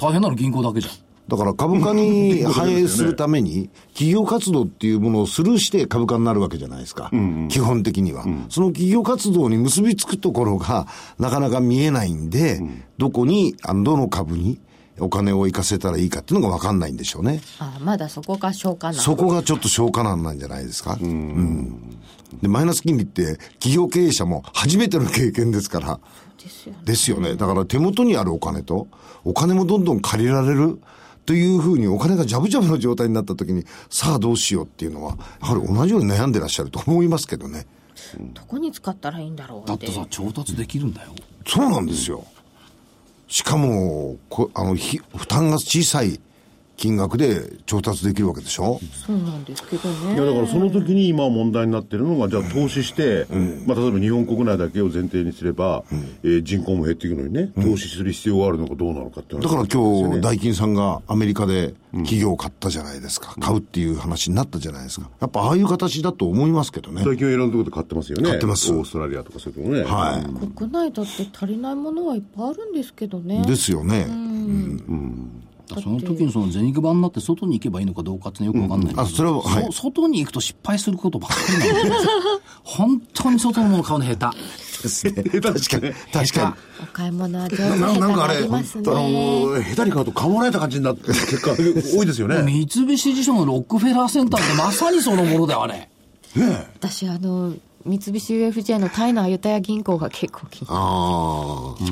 [0.00, 0.94] 大変なの銀行だけじゃん。
[1.28, 7.10] だから株価に反映するために、企業活動っていうものをスルーして株価になるわけじゃないですか。
[7.48, 10.86] 基本的には、その企業活動に結びつくところが
[11.18, 12.60] なかなか見えないんで、
[12.98, 14.58] どこに、どの株に
[14.98, 17.40] お金を行かせたらいいかっていうのがわかんないんでしょうね。
[17.58, 19.02] ああ、まだそこが消化なの。
[19.02, 20.98] そこがちょっと消化難なんじゃないですか？
[21.00, 21.98] うん。
[22.42, 26.00] で、マイナス金利って企業経営者も初めての経験ですから。
[26.42, 26.78] ですよね。
[26.84, 27.36] ですよね。
[27.36, 28.88] だから手元にあるお金と、
[29.24, 30.80] お金もどんどん借りられる
[31.24, 37.66] というふうにお金がジャブジャブの状態になった時に、さあどうしようっていうのは、やはり同じように悩んでらっしゃると思いますけどね。
[38.34, 39.66] どこに使ったらいいんだろうっ。
[39.66, 41.12] だっててさ、調達できるんだよ。
[41.46, 42.24] そうなんですよ。
[43.32, 46.20] しかも、こあの、負担が小さい。
[46.82, 53.24] 金額で調達できるわけでしょ、そうなんですけどねいやだからその時に今問題になってるのが、じゃあ投資して、
[53.68, 55.84] まあ、例えば日本国内だけを前提にすれば、
[56.24, 63.36] えー人口も減っていくのにね、投資する必要があるのかどうなのかって話だから今日、ねダイキンさんがアメリカで企業を買ったじゃないですか。
[63.38, 65.08] 買うっていう話になったじゃないですか。
[65.20, 67.02] やっぱああいう形だと思いますけどね。
[67.04, 68.28] 最近はいろんなところで買ってますよね。
[68.28, 69.82] 買ってますオーストラリアとかそういうとこね。
[69.84, 70.56] はい。
[70.56, 74.06] 国内だって足りないものはいっぱいあるんですけどねですよね。
[75.68, 79.64] その時にその銭バになって外に行けばいいのかどうかっていうのはよくわかんないんだけど、あそれははい。
[79.66, 81.94] そ外に行くと失敗することばっかりなんだよ。
[82.64, 84.36] 本当に外のもの買うの 下手。
[85.40, 85.94] 確かに。
[86.12, 91.52] 確かお買い物は上手ななんかあれ、あのね下手に買うとかまられた感じになってる結果
[91.96, 92.42] 多いですよね。
[92.44, 95.88] 三菱地所のロックフェラーセンターってまさにそのものだよあれ。
[96.80, 97.52] 私あの
[97.84, 100.68] 三菱 UFJ のタイのアユタヤ銀行が結構気にに。
[100.70, 101.82] ああ。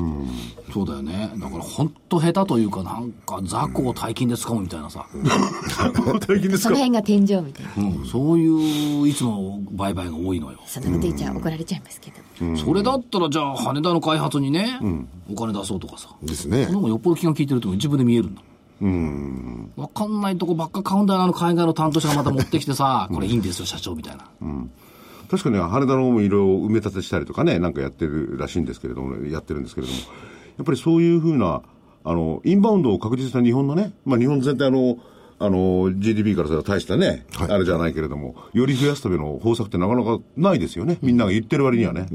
[0.71, 1.31] そうだよね。
[1.37, 7.89] だから本当下手というかなんか雑魚を大金で使うみたいなさ、大金ですかその辺が天井みたいな。
[7.89, 8.05] うん。
[8.05, 14.79] そういういつも売買が多いのよ、そんなこと言っちゃ怒られちゃいますけど、それだったらじゃあ羽田の開発にね、
[15.31, 16.09] お金出そうとかさ。
[16.21, 16.65] ですね。
[16.65, 16.79] その。
[16.79, 18.41] 方がよっぽど気が利いてるって自分で見えるんだ。
[19.75, 24.25] わかんないとこばっか買うんだよなあの海外の担当者がまた持ってきてさこれいいんですよ社長みたいな、
[25.29, 29.99] 確かに羽田の方もいろいろ埋め立てしたりとかね、なんかやってるらしいんですけれども、やってるんですけれども、
[30.61, 31.63] やっぱりそういうふうな、
[32.03, 34.97] あの、インバウンドを確実な日本のね、まあ日本全体の、
[35.39, 40.99] あの、GDP からすれば大したね、あれじゃないけれども、より増やすための方策ってなかなかないですよね。
[41.01, 42.07] みんなが言ってる割にはね。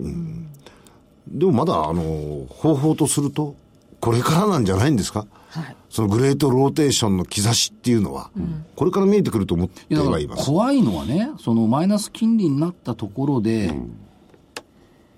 [1.29, 3.57] でもまだ、あの、方法とすると、
[4.01, 5.27] これからなんじゃないんですか？
[5.51, 5.77] はい。
[5.89, 8.31] そのグレートローテーションの兆しっていうのは、
[8.77, 10.45] これから見えてくると思ってはいます。
[10.45, 13.75] 怖いのはねそのマイナス金利になったところで、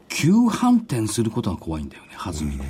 [0.09, 2.64] 急反転することが怖いんだよね弾みで、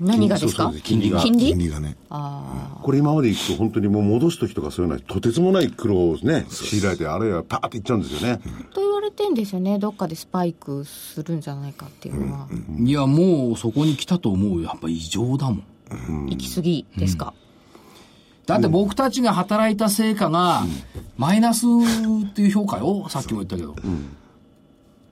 [0.00, 0.72] 何がですか？
[0.82, 1.20] 金利が。
[1.20, 1.48] 金利？
[1.50, 1.96] 金利がね。
[2.08, 8.40] これ今まで行くと本当にもう戻す時とかそういうのはとてつもない苦労をね、強いられて、あるいはパーっていっちゃうんですよね。
[8.72, 9.78] と言われてんですよね。
[9.78, 14.68] どっかでスパイクするんじゃないかっていうのは、いやもうそこに来たと思うよ。
[14.68, 15.64] やっぱ異常だもん。
[16.28, 17.34] 行き過ぎですか、
[18.46, 20.62] だって僕たちが働いた成果が
[21.16, 23.08] マイナスっていう評価よ。
[23.08, 23.74] さっきも言ったけど、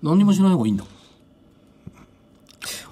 [0.02, 0.92] 何にもしない方がいいんだもん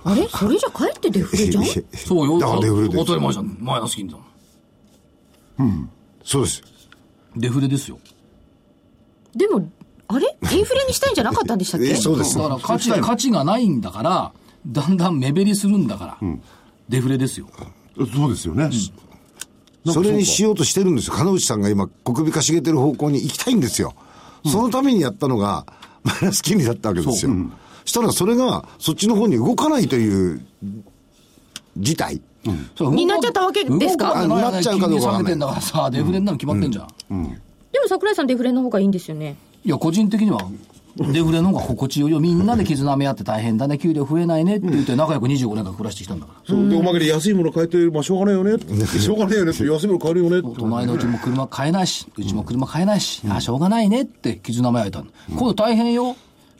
[0.04, 0.28] あれ？
[0.28, 1.64] それじゃかえってデフレじゃん？
[1.64, 2.38] そうよ。
[2.38, 3.58] だからデフレです当たり前じゃん。
[3.60, 4.18] マイナス金利だ
[5.58, 5.90] もん。
[6.24, 6.62] そうです。
[7.36, 7.98] デフレですよ。
[9.34, 9.68] でも
[10.08, 10.36] あれ？
[10.52, 11.90] インフレにしたいんじゃなかったんでしたっけ？
[11.90, 12.36] えそうです。
[12.36, 14.32] だから価値価値がないんだから
[14.66, 16.28] だんだん目減りするんだから、
[16.88, 17.48] デフレですよ。
[18.14, 18.70] そうですよね。
[19.86, 21.14] それにしようとしてるんですよ。
[21.14, 23.94] 金内さんが今、国美化しげてる方向に行きたいんですよ。
[24.44, 25.64] そのためにやったのが、
[26.02, 27.30] マイナス金利だったわけですよ。
[27.86, 30.42] したらそれが、そっちの方に動かないという
[31.78, 32.20] 事態。
[32.76, 34.26] そうになっちゃったわけですか？
[34.26, 36.88] ないなっちゃうかどうかわかんだからさデフレになるの決まってんじゃん、
[37.72, 40.48] でも桜井さんデフレの方がいいんですよねいや個人的には
[40.94, 48.52] デフレの方が心地よいよみんなで絆め合って大変だね給料増えないねって言って仲良く25年間暮らしてきたんだからそうで、おまけで安いもの買えて、まあ、しょうがないよね。
[48.86, 49.50] しょうがないよね。
[49.50, 50.54] 安いもの買えるよね。
[50.56, 55.06] 隣のうちも車買えないし、うちも車買えないし、あ、しょうがないねって絆め合えたの。
[55.28, 56.16] 今度大変よ。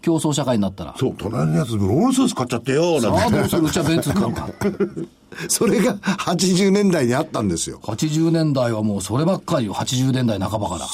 [0.07, 0.95] 競争社会になったら。
[0.97, 3.37] そう、隣のやつ、ロールスーツ買っちゃってよ、なんて。
[3.39, 3.63] どうする？
[3.65, 4.49] うちはベンツ買うか。
[5.51, 7.81] それが80年代にあったんですよ。
[7.83, 9.75] 80年代はもうそればっかりよ。
[9.75, 10.87] 80年代半ばから。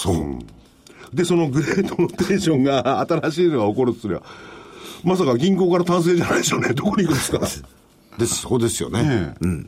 [1.12, 4.22] で、そのグレートローテーションが新しいのが起こるとすれば、
[5.04, 6.70] まさか銀行から単性じゃないでしょうね。
[6.70, 7.38] どこに行くんですか？
[8.16, 9.34] です、そうですよね。
[9.42, 9.66] ね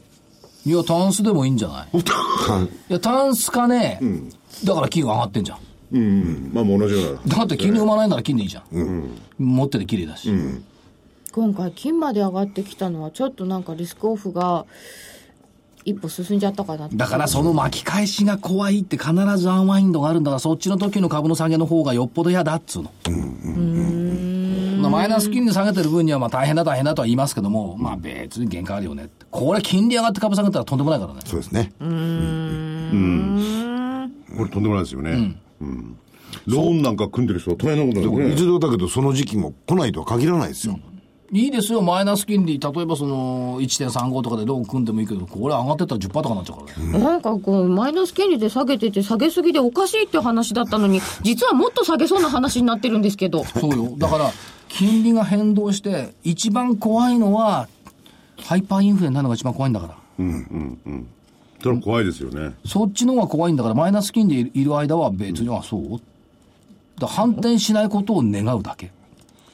[0.64, 1.98] いや、タンスでもいいんじゃない？
[1.98, 2.02] い
[2.88, 4.00] や、タンスかね、
[4.64, 5.58] だから金が上がってんじゃん。
[5.94, 6.50] うん。
[6.52, 7.36] まあ、もう同じような。
[7.36, 9.10] だって金利生まないなら金でいいじゃん。
[9.38, 10.30] 持ってて綺麗だし。
[11.32, 14.66] 今回金まで上がってきたのはちょっとなんかリスクオフが
[15.84, 22.90] 一歩進んじゃったかなってだからその巻き返しが怖いって必ずアンワインドがあるんだから、そっちの時の株の下げの方がよっぽど嫌だっつうの。
[24.80, 29.08] まあマイナス金利下げてる分にはまあ大変だ大変だとは言いますけども、まあ別に限界あるよね。
[29.30, 31.20] これ金利上がって株下げたらとんでもないからね。
[31.24, 31.72] そうですね。
[31.80, 31.84] こ
[34.44, 35.10] れとんでもないですよね。
[35.10, 35.36] うん。
[36.46, 38.34] ローンなんか組んでる人は大変なことだよね。
[38.34, 40.78] いずれだけど、その時期も来ないとは限らないですよ。
[41.32, 42.60] いいですよ、マイナス金利。
[42.60, 46.98] 例えばその1.35とかでローン組んでもいいけど、これ上がってったら10%とかになっちゃうからね。
[46.98, 53.94] なんかこうマイナス金利で下げてて下げすぎでおかしいって話だったのに実はもっと下げそうな話になってるんですけどそうよ。
[53.96, 54.30] だから、
[54.68, 57.68] 金利が変動して、一番怖いのは、
[58.38, 59.96] ハイパーインフレになるのが一番怖いんだから。
[60.18, 60.22] そ
[61.70, 62.54] れは怖いですよね。
[62.66, 66.00] そっちの方が怖いんだから、マイナス金利いる間は別に、あ、そう？
[67.00, 68.92] だ反転しないことを願うだけ。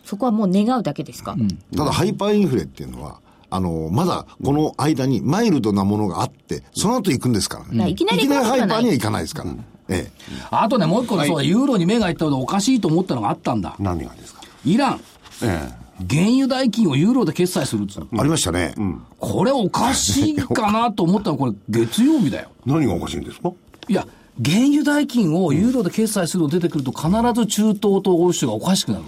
[0.04, 1.36] そこはもう願うだけですか、
[1.76, 7.78] ただ、ハイパーインフレっていうのは、あの、まだこの間にマイルドなものがあって、その後行くんですからね。
[7.78, 9.54] らいきなりいきなりハイパーには行行かないですから。
[9.88, 10.12] ええ。
[10.50, 13.74] あとね、もう一個ね、そうだ、ユーロに目がいったのでおかしいと思ったのがあったんだ。
[13.78, 14.42] 何がですか？
[14.64, 15.00] イラン、
[15.42, 15.72] え
[16.08, 18.20] 原油代金をユーロで決済するっつうの。
[18.20, 18.74] ありましたね。
[19.18, 22.50] これおかしいかなと思ったのこれ月曜日だよ。
[22.66, 22.70] え。
[22.70, 23.52] 何がおかしいんですか？
[23.88, 24.06] いや、
[24.42, 29.04] 原油代金をユーロで決済するの出てくると必ず中東と欧州がおかしくなる。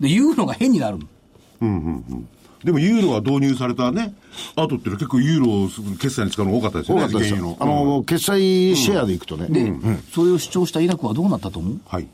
[0.00, 0.98] で、ユーロが変になる。
[2.64, 4.14] でもユーロが導入されたね、
[4.56, 7.04] 後っていうのは結構ユーロを決済に使うの多かったですよね、
[7.60, 9.46] あの、決済シェアで行くとね。
[9.48, 9.72] で、
[10.12, 11.80] それを主張したイラクはどうなったと思う？
[11.86, 12.08] はい。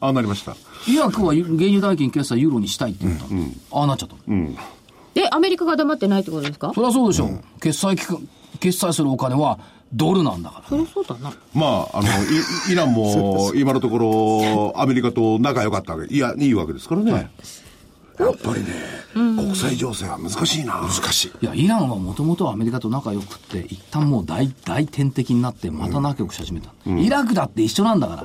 [0.00, 0.56] ああなりました。
[0.88, 4.50] イラクは原油代金決済ユーロにしたいって言ったの、ああなっちゃったの、
[5.14, 6.72] で、アメリカが黙ってないってことですか？
[6.74, 8.18] そりゃそうでしょ、う決済期間
[8.60, 9.58] 決済するお金は
[9.92, 10.68] ドルなんだから。
[10.68, 11.32] そりゃそうだな。
[11.52, 12.08] まあ、あの、
[12.68, 13.98] イイランも 今のとこ
[14.74, 17.30] ろアメリカと仲良かったわけ、いや、いいわけですからね。
[18.18, 18.66] やっぱりね、
[19.14, 20.74] 国際情勢は難しいな。
[20.74, 21.32] 難しい。
[21.42, 28.24] いやイランはもともとはアメリカと仲良くって一旦もう大大天敵になってまた仲良くし始めた、イラクだって一緒なんだから、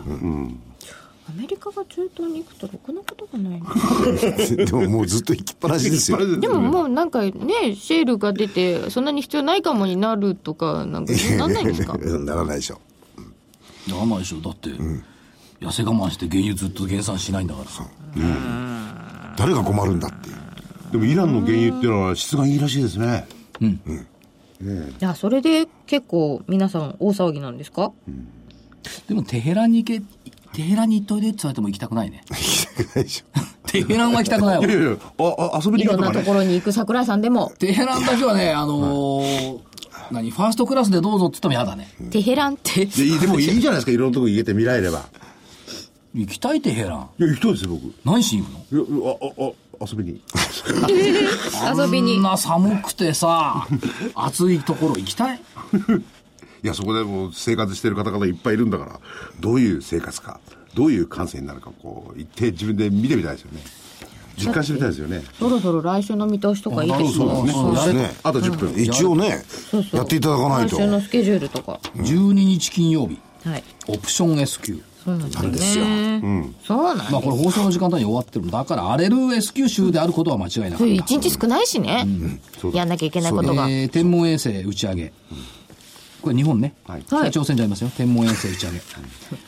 [1.27, 3.67] アメリカが中東に行くとろくなことがないな。
[4.65, 6.39] でももうずっと行きっぱなしですよ。
[6.39, 7.31] でももうなんかね、
[7.75, 11.97] シェールが出て、そんなに必要ないかもになるとか、なんか、なんないんですか？
[11.97, 12.79] ならないでしょ。
[13.87, 14.69] ならないでしょだって、
[15.61, 17.69] 痩せ我慢して原油ずっと減産しないんだから。
[17.69, 17.87] さ
[19.37, 20.35] 誰が困るんだっていう。
[20.91, 23.25] でもイランの原油っていうのは質がいいらしいですね。
[23.61, 23.67] い
[24.99, 27.91] や、それで結構皆さん大騒ぎなんですか？
[29.07, 30.03] でもテヘランに行け
[30.55, 33.39] テヘランに行っといでって言われても行きたくないね行きたくないでしょ。
[33.67, 36.25] テヘランは行きたくないわいやいや、あ、あ遊びにいろんな行くとかね。
[36.25, 39.57] ところに行く桜井さんでも、テヘランだけはねあのー
[40.11, 45.03] 何ファーストクラスでどうぞって言っても嫌だねテヘランって、でもいいじゃないですか、いろんなとこ行けて見られれば。
[46.13, 47.83] 行きたいテヘランいや、行きたいですよ、僕。
[47.87, 49.05] い何しに行くの？
[49.05, 49.53] や、あ、あ、
[49.83, 50.21] あ、遊びに。
[51.77, 52.23] 遊びにこん。
[52.23, 53.67] な寒くてさ
[54.13, 55.41] 暑いところ行きたい？
[56.65, 58.99] いや、そこでもう生活してる方々いっぱいいるんだから、
[59.39, 60.39] どういう生活か、
[60.73, 63.61] どういう感性になるか、こう、一定自分で見てみたいですよね。
[64.35, 65.23] 実感してみたいですよね。
[65.37, 67.11] そろそろ来週の見通しとかいいですね。
[67.13, 68.15] そうやれね。
[68.23, 68.73] あと10分。
[68.81, 69.45] 一応ね、
[69.93, 70.75] やっていただかないと。
[70.75, 71.79] 来週のスケジュールとか。
[71.97, 73.63] 12日金曜日はい。
[73.87, 76.51] オプション S q そうなんですよね。
[76.65, 82.07] そうなんですまあこれ放送の時間帯に終わってるだから荒れる S q 週であることは間違いなかった、一日少ないしね。
[82.73, 83.69] やんなきゃいけないことが。
[83.69, 85.13] えー天文衛星打ち上げ、
[86.25, 87.03] これ日本ね、はい。
[87.03, 87.91] 北朝鮮じゃありますよ。
[87.95, 88.81] 天文衛星打ち上げ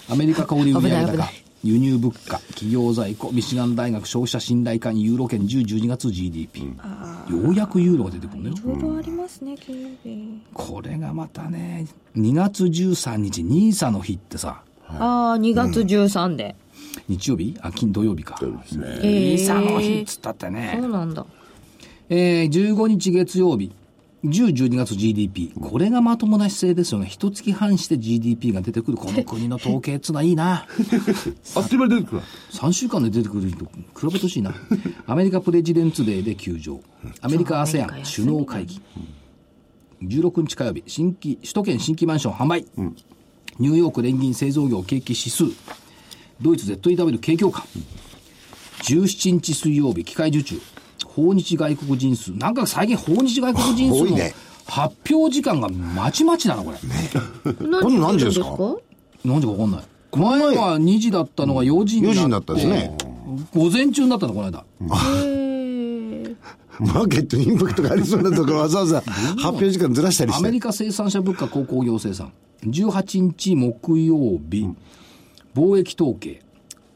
[0.10, 1.28] アメリカ小売売上高
[1.64, 6.70] 輸入物価企業在庫ミシガン大学消費者信頼感ユーロ圏10、12月 GDP、よ
[7.50, 10.40] うやくユーロが出てくるのよちょうどありますね、金曜日。
[10.54, 14.62] これがまたね2月13日ニーサの日ってさ。
[14.88, 16.56] ああ、2月13で。
[17.08, 17.58] 日曜日？
[17.62, 18.40] あ金土曜日か。
[18.42, 20.78] えニーサの日っつったってね。
[20.80, 21.26] そうなんだ。
[22.10, 23.72] えー、15日月曜日、
[24.28, 25.52] 10、12月 GDP。
[25.60, 27.08] これがまともな姿勢ですよね。
[27.08, 30.66] 一月半して GDP が出てくるこの国の統計っつうのはいいな。
[31.56, 32.22] あっという間に出てくる。
[32.52, 34.54] 3週間で出てくると比べてほしいな。
[35.06, 36.82] アメリカプレジデンツデーで休場。
[37.22, 38.82] アメリカ ASEAN 首脳会議。
[40.04, 42.66] 16日火曜日、新規、首都圏新規マンション販売。
[43.60, 45.46] ニューヨーク連銀製造業景気指数。
[46.42, 47.64] ドイツ ZEW 景況感。
[48.84, 50.62] 17日水曜日、機械受注。
[51.18, 52.32] 訪日外国人数。
[52.34, 54.34] なんか最近訪日外国人数の多いね
[54.68, 56.78] 発表時間がまちまちだな、これ。
[57.68, 58.56] 何何時ですか？
[59.26, 59.54] 何時か？
[59.54, 59.82] 分かんない。
[60.16, 62.20] 前は2時だったのが4時になって。
[62.20, 62.96] 4時になったですね。
[63.54, 64.64] 午前中になったの、この間。
[66.80, 70.40] マーケットにインパクトがありそうなところ わざわざ発表時間ずらしたりして。
[70.40, 72.32] アメリカ生産者物価鉱工業生産。
[72.66, 74.68] 18日木曜日、
[75.56, 76.42] 貿易統計。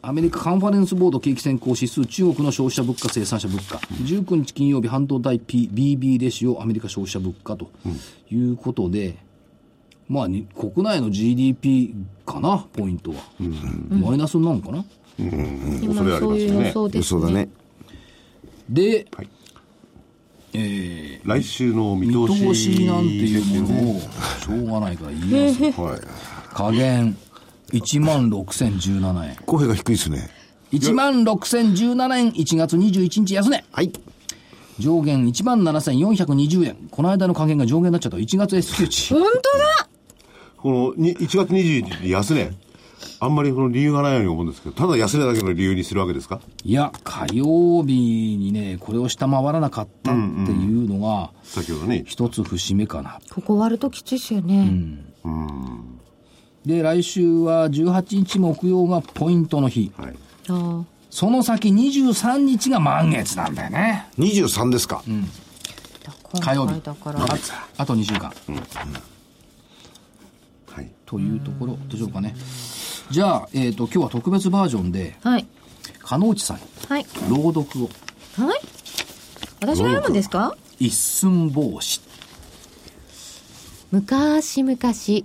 [0.03, 3.77] アメリカカンファレンスボード景気先行指数、中国の消費者物価、生産者物価。
[4.03, 7.69] 19日金曜日、半導体 P BB レシオ、アメリカ消費者物価と
[8.31, 9.17] いうことで、
[10.09, 11.93] まあに、国内の GDP
[12.25, 13.17] かな、ポイントは。
[13.89, 14.85] マイナスになるのかな？
[15.19, 17.49] 今恐れありそういうますよね予想ですそうだね。。
[18.69, 19.29] で、はい
[20.53, 22.47] え来週の見ー、見通し。
[22.47, 25.71] 通しなんていうものを、しょうがないから言いますよ。
[25.85, 26.01] はい。
[26.53, 27.15] 加減、
[27.71, 29.35] 1万6017円。
[29.45, 30.29] 声が低いですね。
[30.71, 33.63] 1万6017円、1月21日安値。
[33.71, 33.91] はい。
[34.79, 36.75] 上限1万7420円。
[36.89, 38.17] この間の加減が上限になっちゃった。
[38.17, 39.13] 1月 S q 値。
[39.13, 39.89] 本当だ
[40.57, 42.51] このに1月21日に安値。
[43.19, 46.39] あんまりこの理由がないように思うんですけど、ただ安値だけの理由にするわけですか？
[46.63, 50.19] いや、火曜日にね、これを下回らなかったって
[50.51, 52.03] いうのが、先ほどね。
[52.07, 53.19] 一つ節目かな。
[53.31, 54.71] ここ割るときついっすよね。
[56.65, 59.91] で、来週は18日木曜がポイントの日。
[59.97, 60.13] はい。
[60.49, 64.07] あその先23日が満月なんだよね。
[64.17, 65.03] 23ですか。
[66.39, 66.79] 火曜日。
[66.81, 67.21] だから。
[67.21, 67.25] あ
[67.77, 68.31] あと2週間。
[70.67, 70.89] はい。
[71.05, 71.77] というところ。
[71.89, 72.33] でしょうかね。
[73.09, 75.45] じゃあ、えっと今日は特別バージョンではい。
[75.99, 77.05] 加納内さんにはい。
[77.29, 77.89] 朗読を。
[78.37, 78.59] はい。
[79.59, 80.55] 私が読むんですか？
[80.79, 81.99] 一寸法師
[83.91, 84.77] 昔々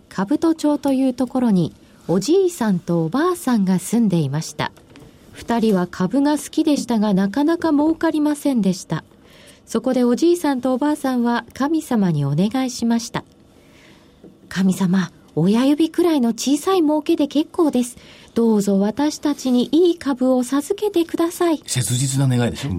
[0.09, 1.73] 兜町というところに
[2.09, 4.73] おじいさんとおばあさんが住んでいました。
[5.33, 9.05] 二人は株が好きでしたがなかなか儲かりませんでした。
[9.67, 13.23] そこでおじいさんとおばあさんは神様にお願いしました。
[14.49, 17.97] 神様親指くらいの小さい儲けで結構です。
[18.35, 21.63] どうぞ私たちにいい株を授けてください。
[21.67, 22.71] 切実な願いでしょ、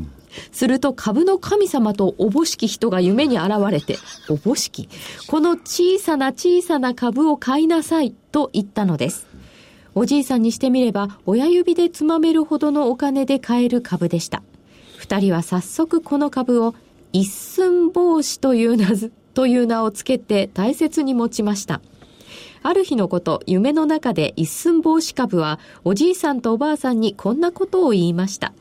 [0.52, 3.98] すると株の神様とおぼしき人が夢に現れて、
[4.30, 4.90] おぼしき
[5.28, 9.28] この小さな小さな株を買いなさいと言ったのです。
[9.96, 14.44] おじいさんにしてみれば、親指でつまめるほどのお金で買える株でした。
[14.98, 16.76] 二人は早速この株を
[17.14, 18.86] 一寸法師という名、
[19.34, 21.82] という名をつけて大切に持ちました。
[22.64, 28.54] ある日のこと、夢の中で一寸法師株は、おじいさんとおばあさんにこんなことを言いました。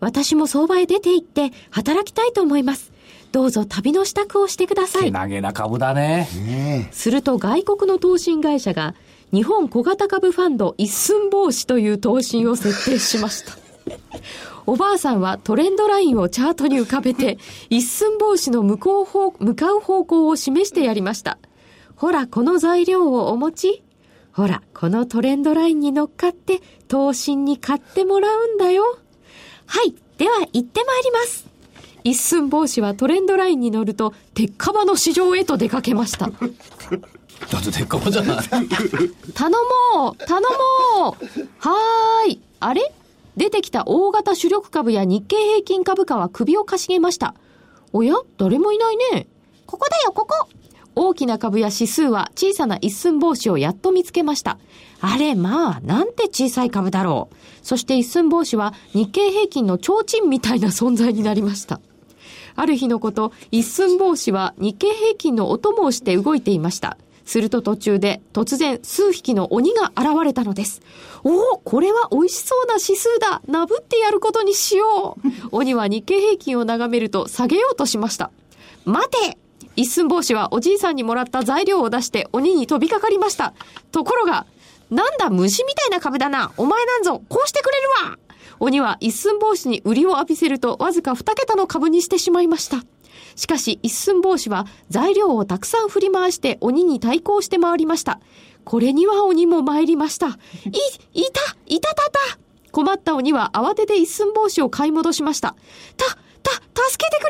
[0.00, 2.92] 私も相場へ出て行って働きたいと思います。
[3.32, 5.04] どうぞ旅の支度をしてください。
[5.04, 6.28] けなげな株だね
[6.92, 8.94] すると外国の投信会社が
[9.32, 13.52] 日本小型株ファンド一寸法師という投信を設定しました。
[14.66, 17.38] おばあさんはトレンドラインをチャートに浮かべて
[17.70, 21.38] 一寸法師の向こう方向かう方向を示してやりました。
[21.94, 23.82] ほら、この材料をお持ち？
[24.32, 28.98] ほら、このトレンドラインに乗っかって投信に買ってもらうんだよ。
[29.66, 29.94] はい。
[30.18, 31.46] では、行ってまいります。
[32.04, 36.30] 一寸法師はトレンドラインに乗ると、鉄火場の市場へと出かけました。
[37.50, 38.46] だって鉄火場じゃない
[39.34, 39.50] 頼
[39.94, 42.40] もう頼もうはーい。
[42.60, 42.92] あれ？
[43.36, 47.34] 出てきた大型主力株や日経平均株価は首をかしげました。
[47.92, 48.14] おや？
[48.38, 49.26] 誰もいないね。
[49.66, 50.48] ここだよ、ここ
[50.96, 54.58] 大きな株や指数は小さな一寸法師をやっと見つけました。
[55.00, 57.36] あれ、まあ、なんて小さい株だろう。
[57.62, 61.80] そして一寸法師は日経平均の提灯みたいな存在になりました。
[62.56, 66.96] ある日のこと、一寸法師は日経平均のお供をして動いていました。
[67.26, 70.80] すると途中で突然数匹の鬼が現れたのです。
[71.24, 73.42] おお、これは美味しそうな指数だ。
[73.46, 75.28] なぶってやることにしよう。
[75.52, 78.30] 鬼は日経平均を眺めると下げようとしました。
[78.86, 79.36] 待て
[79.76, 83.54] 一寸法師はおじいさんにもらった材料を出して鬼に飛びかかりました。
[83.92, 84.46] ところが、
[84.90, 86.52] なんだ虫みたいな株だな。
[86.56, 88.18] お前なんぞ、こうしてくれるわ。
[88.58, 92.82] 鬼は一寸法師に売りを浴びせるとわずか二桁の株にしてしまいました。
[93.34, 98.18] しかし一寸法師は材料をたくさん振り回して鬼に対抗して回りました。
[98.64, 100.28] これには鬼も参りました。
[100.28, 100.30] い、
[101.12, 102.18] いた、いたたた。
[102.72, 105.54] 困った鬼は慌てて一寸法師を買い戻しました。
[105.96, 106.06] た、
[106.42, 107.28] た、助けてく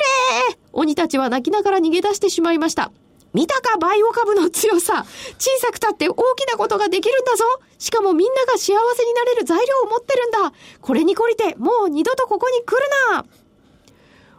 [0.53, 2.93] れ鬼たちは泣きながら逃げ出してしまいました。
[3.33, 5.07] 見たかバイオ株の強さ。
[5.39, 7.45] 小さくたって大きなことができるんだぞ。
[7.79, 8.75] しかもみんなが幸せに
[9.15, 10.53] なれる材料を持ってるんだ。
[10.81, 13.25] これに懲りて、もう二度とここに来るな。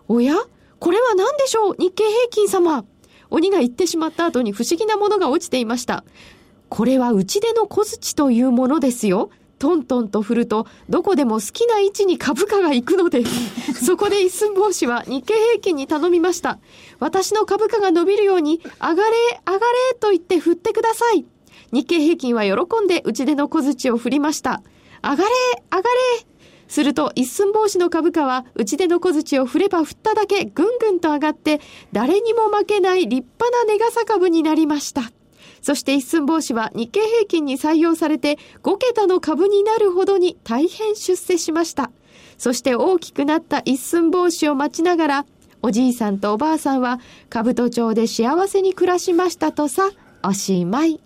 [0.08, 0.36] おや？
[0.80, 1.76] これは何でしょう？
[1.78, 2.86] 日経平均様。
[3.30, 6.04] 鬼が言ってしまった後に不思議なものが落ちていました。
[6.70, 9.32] これは内出の小槌というものですよ。
[9.60, 13.86] トントンと振ると、どこでも好きな位置に株価が行くのです。
[13.86, 16.60] そこで一寸法師は日経平均に頼みました。
[17.00, 21.26] 私の株価が伸びるように、上がれ、上がれと言って振ってください。
[21.72, 24.62] 日経平均は喜んで内出の小槌を振りました。
[25.04, 25.24] 上がれ、
[25.72, 25.90] 上が
[26.22, 26.28] れ。
[26.68, 31.62] すると一寸法師の株価は内出の小槌を振れば振っただけぐんぐんと上がって
[31.94, 35.12] 誰にも負けない立派な値傘株になりました。
[35.68, 41.92] そして一寸法師は日経平均に採用されて5桁の株になるほどに大変出世しました。
[42.38, 45.26] そして大きくなった一寸法師を待ちながら
[45.62, 49.90] おじいさんとおばあさんは兜町で幸せに暮らしましたとさ、
[50.28, 51.00] おしまい。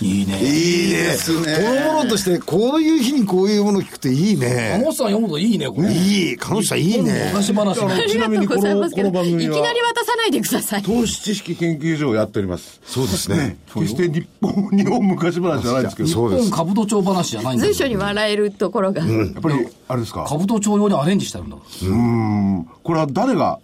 [0.00, 1.16] いいねいいね。
[1.18, 4.82] このものとして、こういう日にこういうもの聞くといい加ね。
[4.82, 6.36] 納さん読むといいねこれいい。
[6.38, 7.30] 彼女さんいいね。
[7.32, 8.66] 昔話あのちなみにこのこ
[9.02, 10.82] の番組いきなりは渡さないでください。
[10.82, 13.58] 投資知識研究所をやっておりますそうですね。
[13.74, 16.50] 決して日本日本昔話じゃないですけどそうです。
[16.50, 19.04] 本兜町話じゃないんだ随所に笑えるところが。
[19.04, 20.24] やっぱりあれですか？
[20.26, 23.58] 兜町用にアレンジしてあるんだうんこれは誰が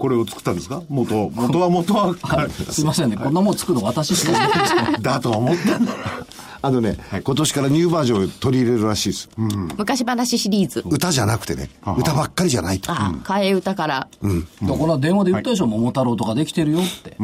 [0.00, 0.82] これを作ったんですか？
[0.88, 2.14] 元元は元は
[2.70, 3.16] すいませんね。
[3.16, 5.78] こんなもん作るの私しかいないんですけどだとは思った。
[5.78, 5.92] ん だ
[6.62, 9.28] あのね、今年からニューバージョンを取り入れるらしいです。
[9.78, 10.82] 昔話シリーズ。
[10.86, 12.92] 歌じゃなくてね、歌ばっかりじゃないと。
[12.92, 14.08] あ、替え歌から。
[14.62, 17.16] だから電話で言ったでしょ、桃太郎とかできてるよって、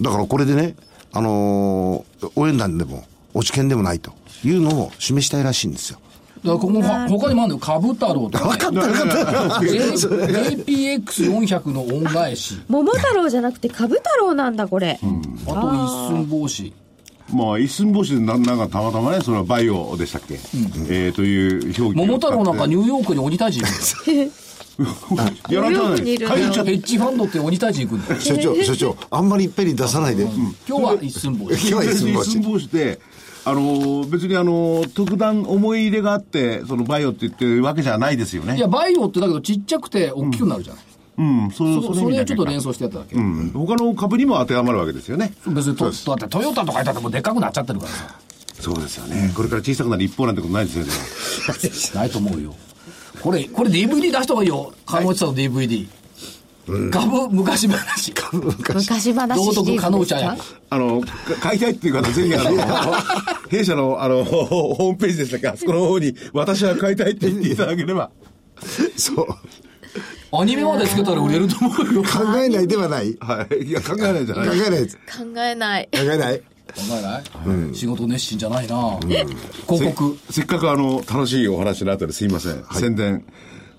[0.00, 0.76] だからこれでね、
[1.12, 3.04] あのー応援団でも、
[3.34, 4.12] 落ち券でもないと
[4.44, 5.98] いうのを示したいらしいんですよ。
[6.44, 7.58] だからここは他にもあるのよ。
[7.58, 9.14] 株太郎とか、ね、分かった分かった。
[9.60, 12.60] APX400 の恩返し。
[12.68, 15.08] 桃太郎じゃなくて株太郎なんだこれ、あと一
[16.08, 16.72] 寸法師。
[17.32, 23.72] まあ、一寸法師でななんかたまたまね、それはバイオでしたっけ、えーという表記桃太郎なんかニューヨークに鬼退治行く
[24.12, 24.16] ん
[25.16, 26.28] だよやらニューヨーないクにいる。
[26.28, 30.22] の帰っちゃっヘッジファンドって鬼退治行くんだよ所長、所長、あんまりいっぺんに出さないで。
[30.68, 31.68] 今日は一寸法師。
[31.68, 32.42] 今日は一寸一寸法師。
[32.42, 33.00] 法師で、
[33.46, 38.56] あのー別にあのー特段思い入れがあって、そのバイオって言ってるわけじゃないですよね。
[38.56, 40.84] いやバイオってだけどちっちゃくて大きくなるじゃない、
[41.18, 42.66] うん、そそそれをちょっと連想。
[42.66, 45.32] 想してやっただけ、うん、他の株にも当てはまるわけですよね。
[45.46, 48.18] 別にとだってトヨタとか言ったってもうでっかくなっちゃってるからさ
[48.60, 49.32] そうですよね。
[49.34, 50.90] これから小さくなる一方なんてことないですよね。
[51.94, 52.54] ないと思うよ
[53.20, 55.86] これこれ DVD 出した方がいいよ鹿野内さんの DVD、
[56.90, 61.06] 株昔話昔話道徳シリーズです鹿野内綾かあの、か
[61.40, 62.50] 買いたいっていう方、ぜひあの、
[63.48, 68.10] 弊社のあの、ホームページでしたっけ、あそこの方に、私は買いたいって言っていただければ。
[68.96, 69.26] そう。
[70.32, 73.14] アニメまでつけたら売れると思うよ考 考えないではない。
[73.14, 73.62] 考はい。
[73.64, 74.58] いや、考えないじゃない。
[74.58, 74.96] えないです。
[74.96, 75.02] 考
[75.36, 76.42] えない考えない。
[76.76, 78.98] えない、仕事熱心じゃないな、
[79.68, 82.64] 広告せっかくあの、楽しいお話の後ですいません。
[82.72, 83.24] 宣伝。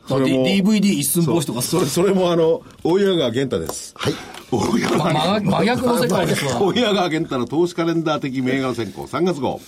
[0.08, 3.94] それも D- DVD 一寸法師とかそれ、それもあの、大岩川源太です。
[3.96, 4.14] はい。
[4.52, 9.60] 大岩ま川真真逆の世界ですわ大岩川源太の投資カレンダー的銘柄選考3月号。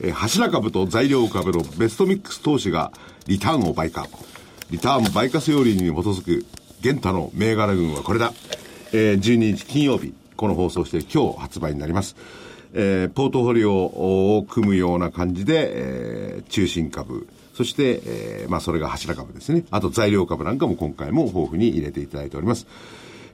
[0.00, 2.92] えー柱株と材料株のベストミックス投資が
[3.26, 4.06] リターンを倍化。
[4.70, 6.44] リターン倍化セオリーに基づく
[6.82, 8.32] 源太の銘柄群はこれだ。
[8.92, 12.16] えー12日金曜日、この放送して今日発売になります。
[12.72, 17.26] えーポートフォリオを組むような感じで、えー中心株、
[17.56, 19.64] そして、えーまあそれが柱株ですね。
[19.70, 22.66] あと材料株なんかも今回も豊富に入れていただいております。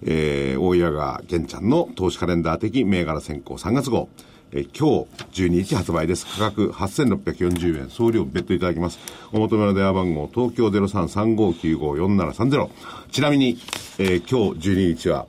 [0.05, 4.09] えー、大岩川玄ちゃんの投資カレンダー的銘柄選考3月号。
[4.53, 6.25] え今日12日発売です。
[6.27, 7.91] 価格8640円。
[7.91, 9.01] 送料別途いただきます。
[9.33, 12.69] お求めの電話番号、東京0335954730。
[13.11, 13.59] ちなみに、
[13.99, 15.27] えー今日12日は、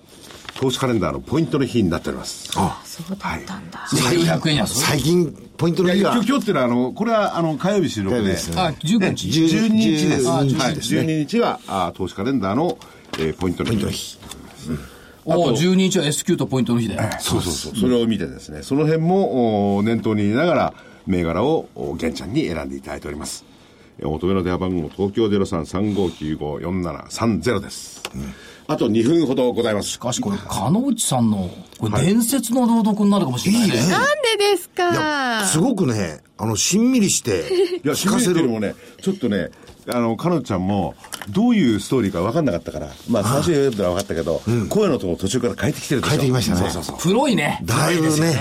[0.63, 2.49] 投資カレンダーのポイントの日になっております。
[2.55, 6.13] あ、そうだったんだ、900円安最近、ポイントの日が。
[6.13, 8.37] いや今日、っていうのは、あの、これは、あの、火曜日収録で。
[8.37, 9.27] すねあ19日。
[9.27, 10.29] 12日です。
[10.29, 11.01] あはい、12日ですね。
[11.01, 12.77] 12日は、あ投資カレンダーの、
[13.19, 14.17] えーポイントの日。
[15.25, 17.01] おお12日は S q とポイントの日だよ。
[17.19, 17.75] そうそうそう。
[17.75, 20.73] それを見てですね、その辺もお念頭に入れながら、
[21.07, 23.43] 銘柄をお玄ちゃんに選んでいただいております。
[23.99, 28.01] えお求めの電話番号、東京0335954730です。
[28.73, 29.89] あと2分ほどございます。
[29.89, 29.99] し。
[29.99, 34.05] かしこれ鹿野内さんのこれ伝説の朗読になるかもしれないね、なん
[34.37, 37.43] でですいや、かすごくね、あの、しんみりして、
[37.83, 38.33] いや、聞かせる。
[38.33, 38.49] 聞かせる。
[38.49, 39.49] もね、ちょっとね、
[39.87, 40.95] あの、彼女ちゃんも、
[41.29, 46.11] どういうストーリーか分かんなかったから、まあ、最初に読んだら分かったけど、声のとこ途中から変えてきてるでしょ。
[46.11, 46.61] 変えてきましたね。
[46.61, 46.97] そうそうそう。
[46.99, 47.59] 黒いね。
[47.63, 48.35] だいぶね、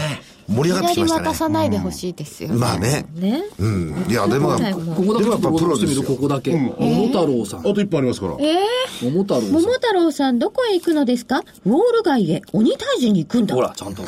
[0.48, 1.26] 盛り上がってきましたね。
[1.28, 3.06] 渡さないでほしいですよね、まあね。
[3.14, 3.42] ね。
[3.58, 4.06] うん。
[4.08, 6.02] いや、でも、ここだけちプ朗読してみるロですよ。
[6.04, 7.60] ここだけ、桃太郎さん。
[7.60, 8.36] あと一本ありますから。
[8.40, 9.52] えー、桃太郎さん。
[9.52, 11.42] 桃太郎さんどこへ行くのですか？
[11.64, 12.42] ウォール街へ。
[12.52, 13.54] 鬼退治に行くんだ。
[13.54, 14.02] ほらちゃんと。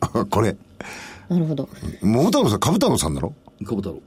[0.00, 0.56] あ これ、
[1.28, 1.68] なるほど。
[2.02, 3.34] 桃太郎さん、株太郎さんだろ
[3.66, 4.00] 小太郎。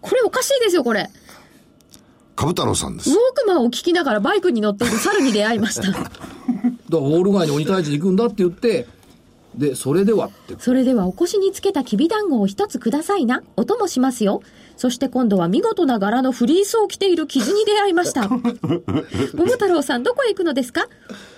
[0.00, 1.08] これおかしいですよこれ。
[2.36, 3.10] 株太郎さんです。
[3.10, 3.18] ウォー。
[3.34, 5.82] クマンを聞きながらバイクに乗っている猿に出会いました。
[5.90, 8.86] だからウォール街に鬼退治に行くんだって言って
[9.58, 13.42] でそれではってそれではお腰につけたきびだんごを一つくださいな。
[13.56, 14.40] お供しますよ。
[14.76, 18.28] そして今度は見事な柄のフリースを着ている傷に出会いました。
[19.34, 20.86] 桃太郎さんどこへ行くのですか？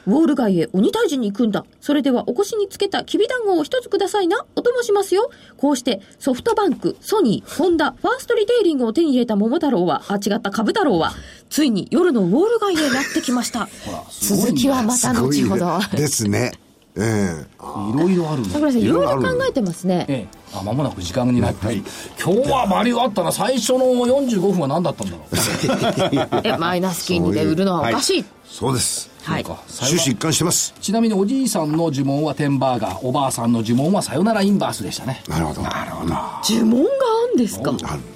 [0.06, 1.64] ウォール街へ鬼退治に行くんだ。
[1.80, 4.44] それではお腰につけたきびだんごを一つくださいな。
[4.54, 5.30] お供しますよ。
[5.56, 11.12] こうしてソフトバンク、ソニー、ホンダ、ファーストリテイリングを手に入れた桃太郎は、あ、違った株太郎は、
[11.48, 13.68] ついに夜のウォール街へやってきました。
[14.20, 15.78] 続きはまた後ほど。
[15.96, 16.52] ですね。
[16.96, 17.46] ええ
[17.94, 20.06] いろいろあるの桜井さん、いろいろ考えてますね。
[20.08, 21.74] ええあ間もなく時間になって、
[22.22, 28.24] 今日はバリューあったな最初の45分は何だったんだろう え、マイナス金利で売るのはおかしい。
[28.44, 29.08] そうです。
[29.22, 29.44] はい。
[29.44, 30.74] か終始一貫してます。
[30.80, 35.62] ちなみにおじいさんの呪文はテンバーガーおばあさんの呪文はさよならインバースでしたねなるほど。
[35.62, 36.14] なるほど。
[36.42, 36.88] 呪文が
[37.32, 37.72] あんですか？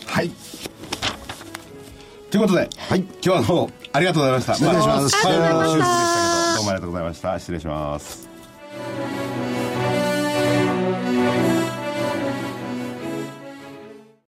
[0.07, 0.31] はい。
[2.31, 4.55] ということで、はい今日はどうもありがとうございました。
[4.55, 7.39] 失礼しますあ、ありがとうございました終始でしたけど、どうもありがとうございました。
[7.39, 8.34] 失礼します。
[8.97, 9.34] Thank you.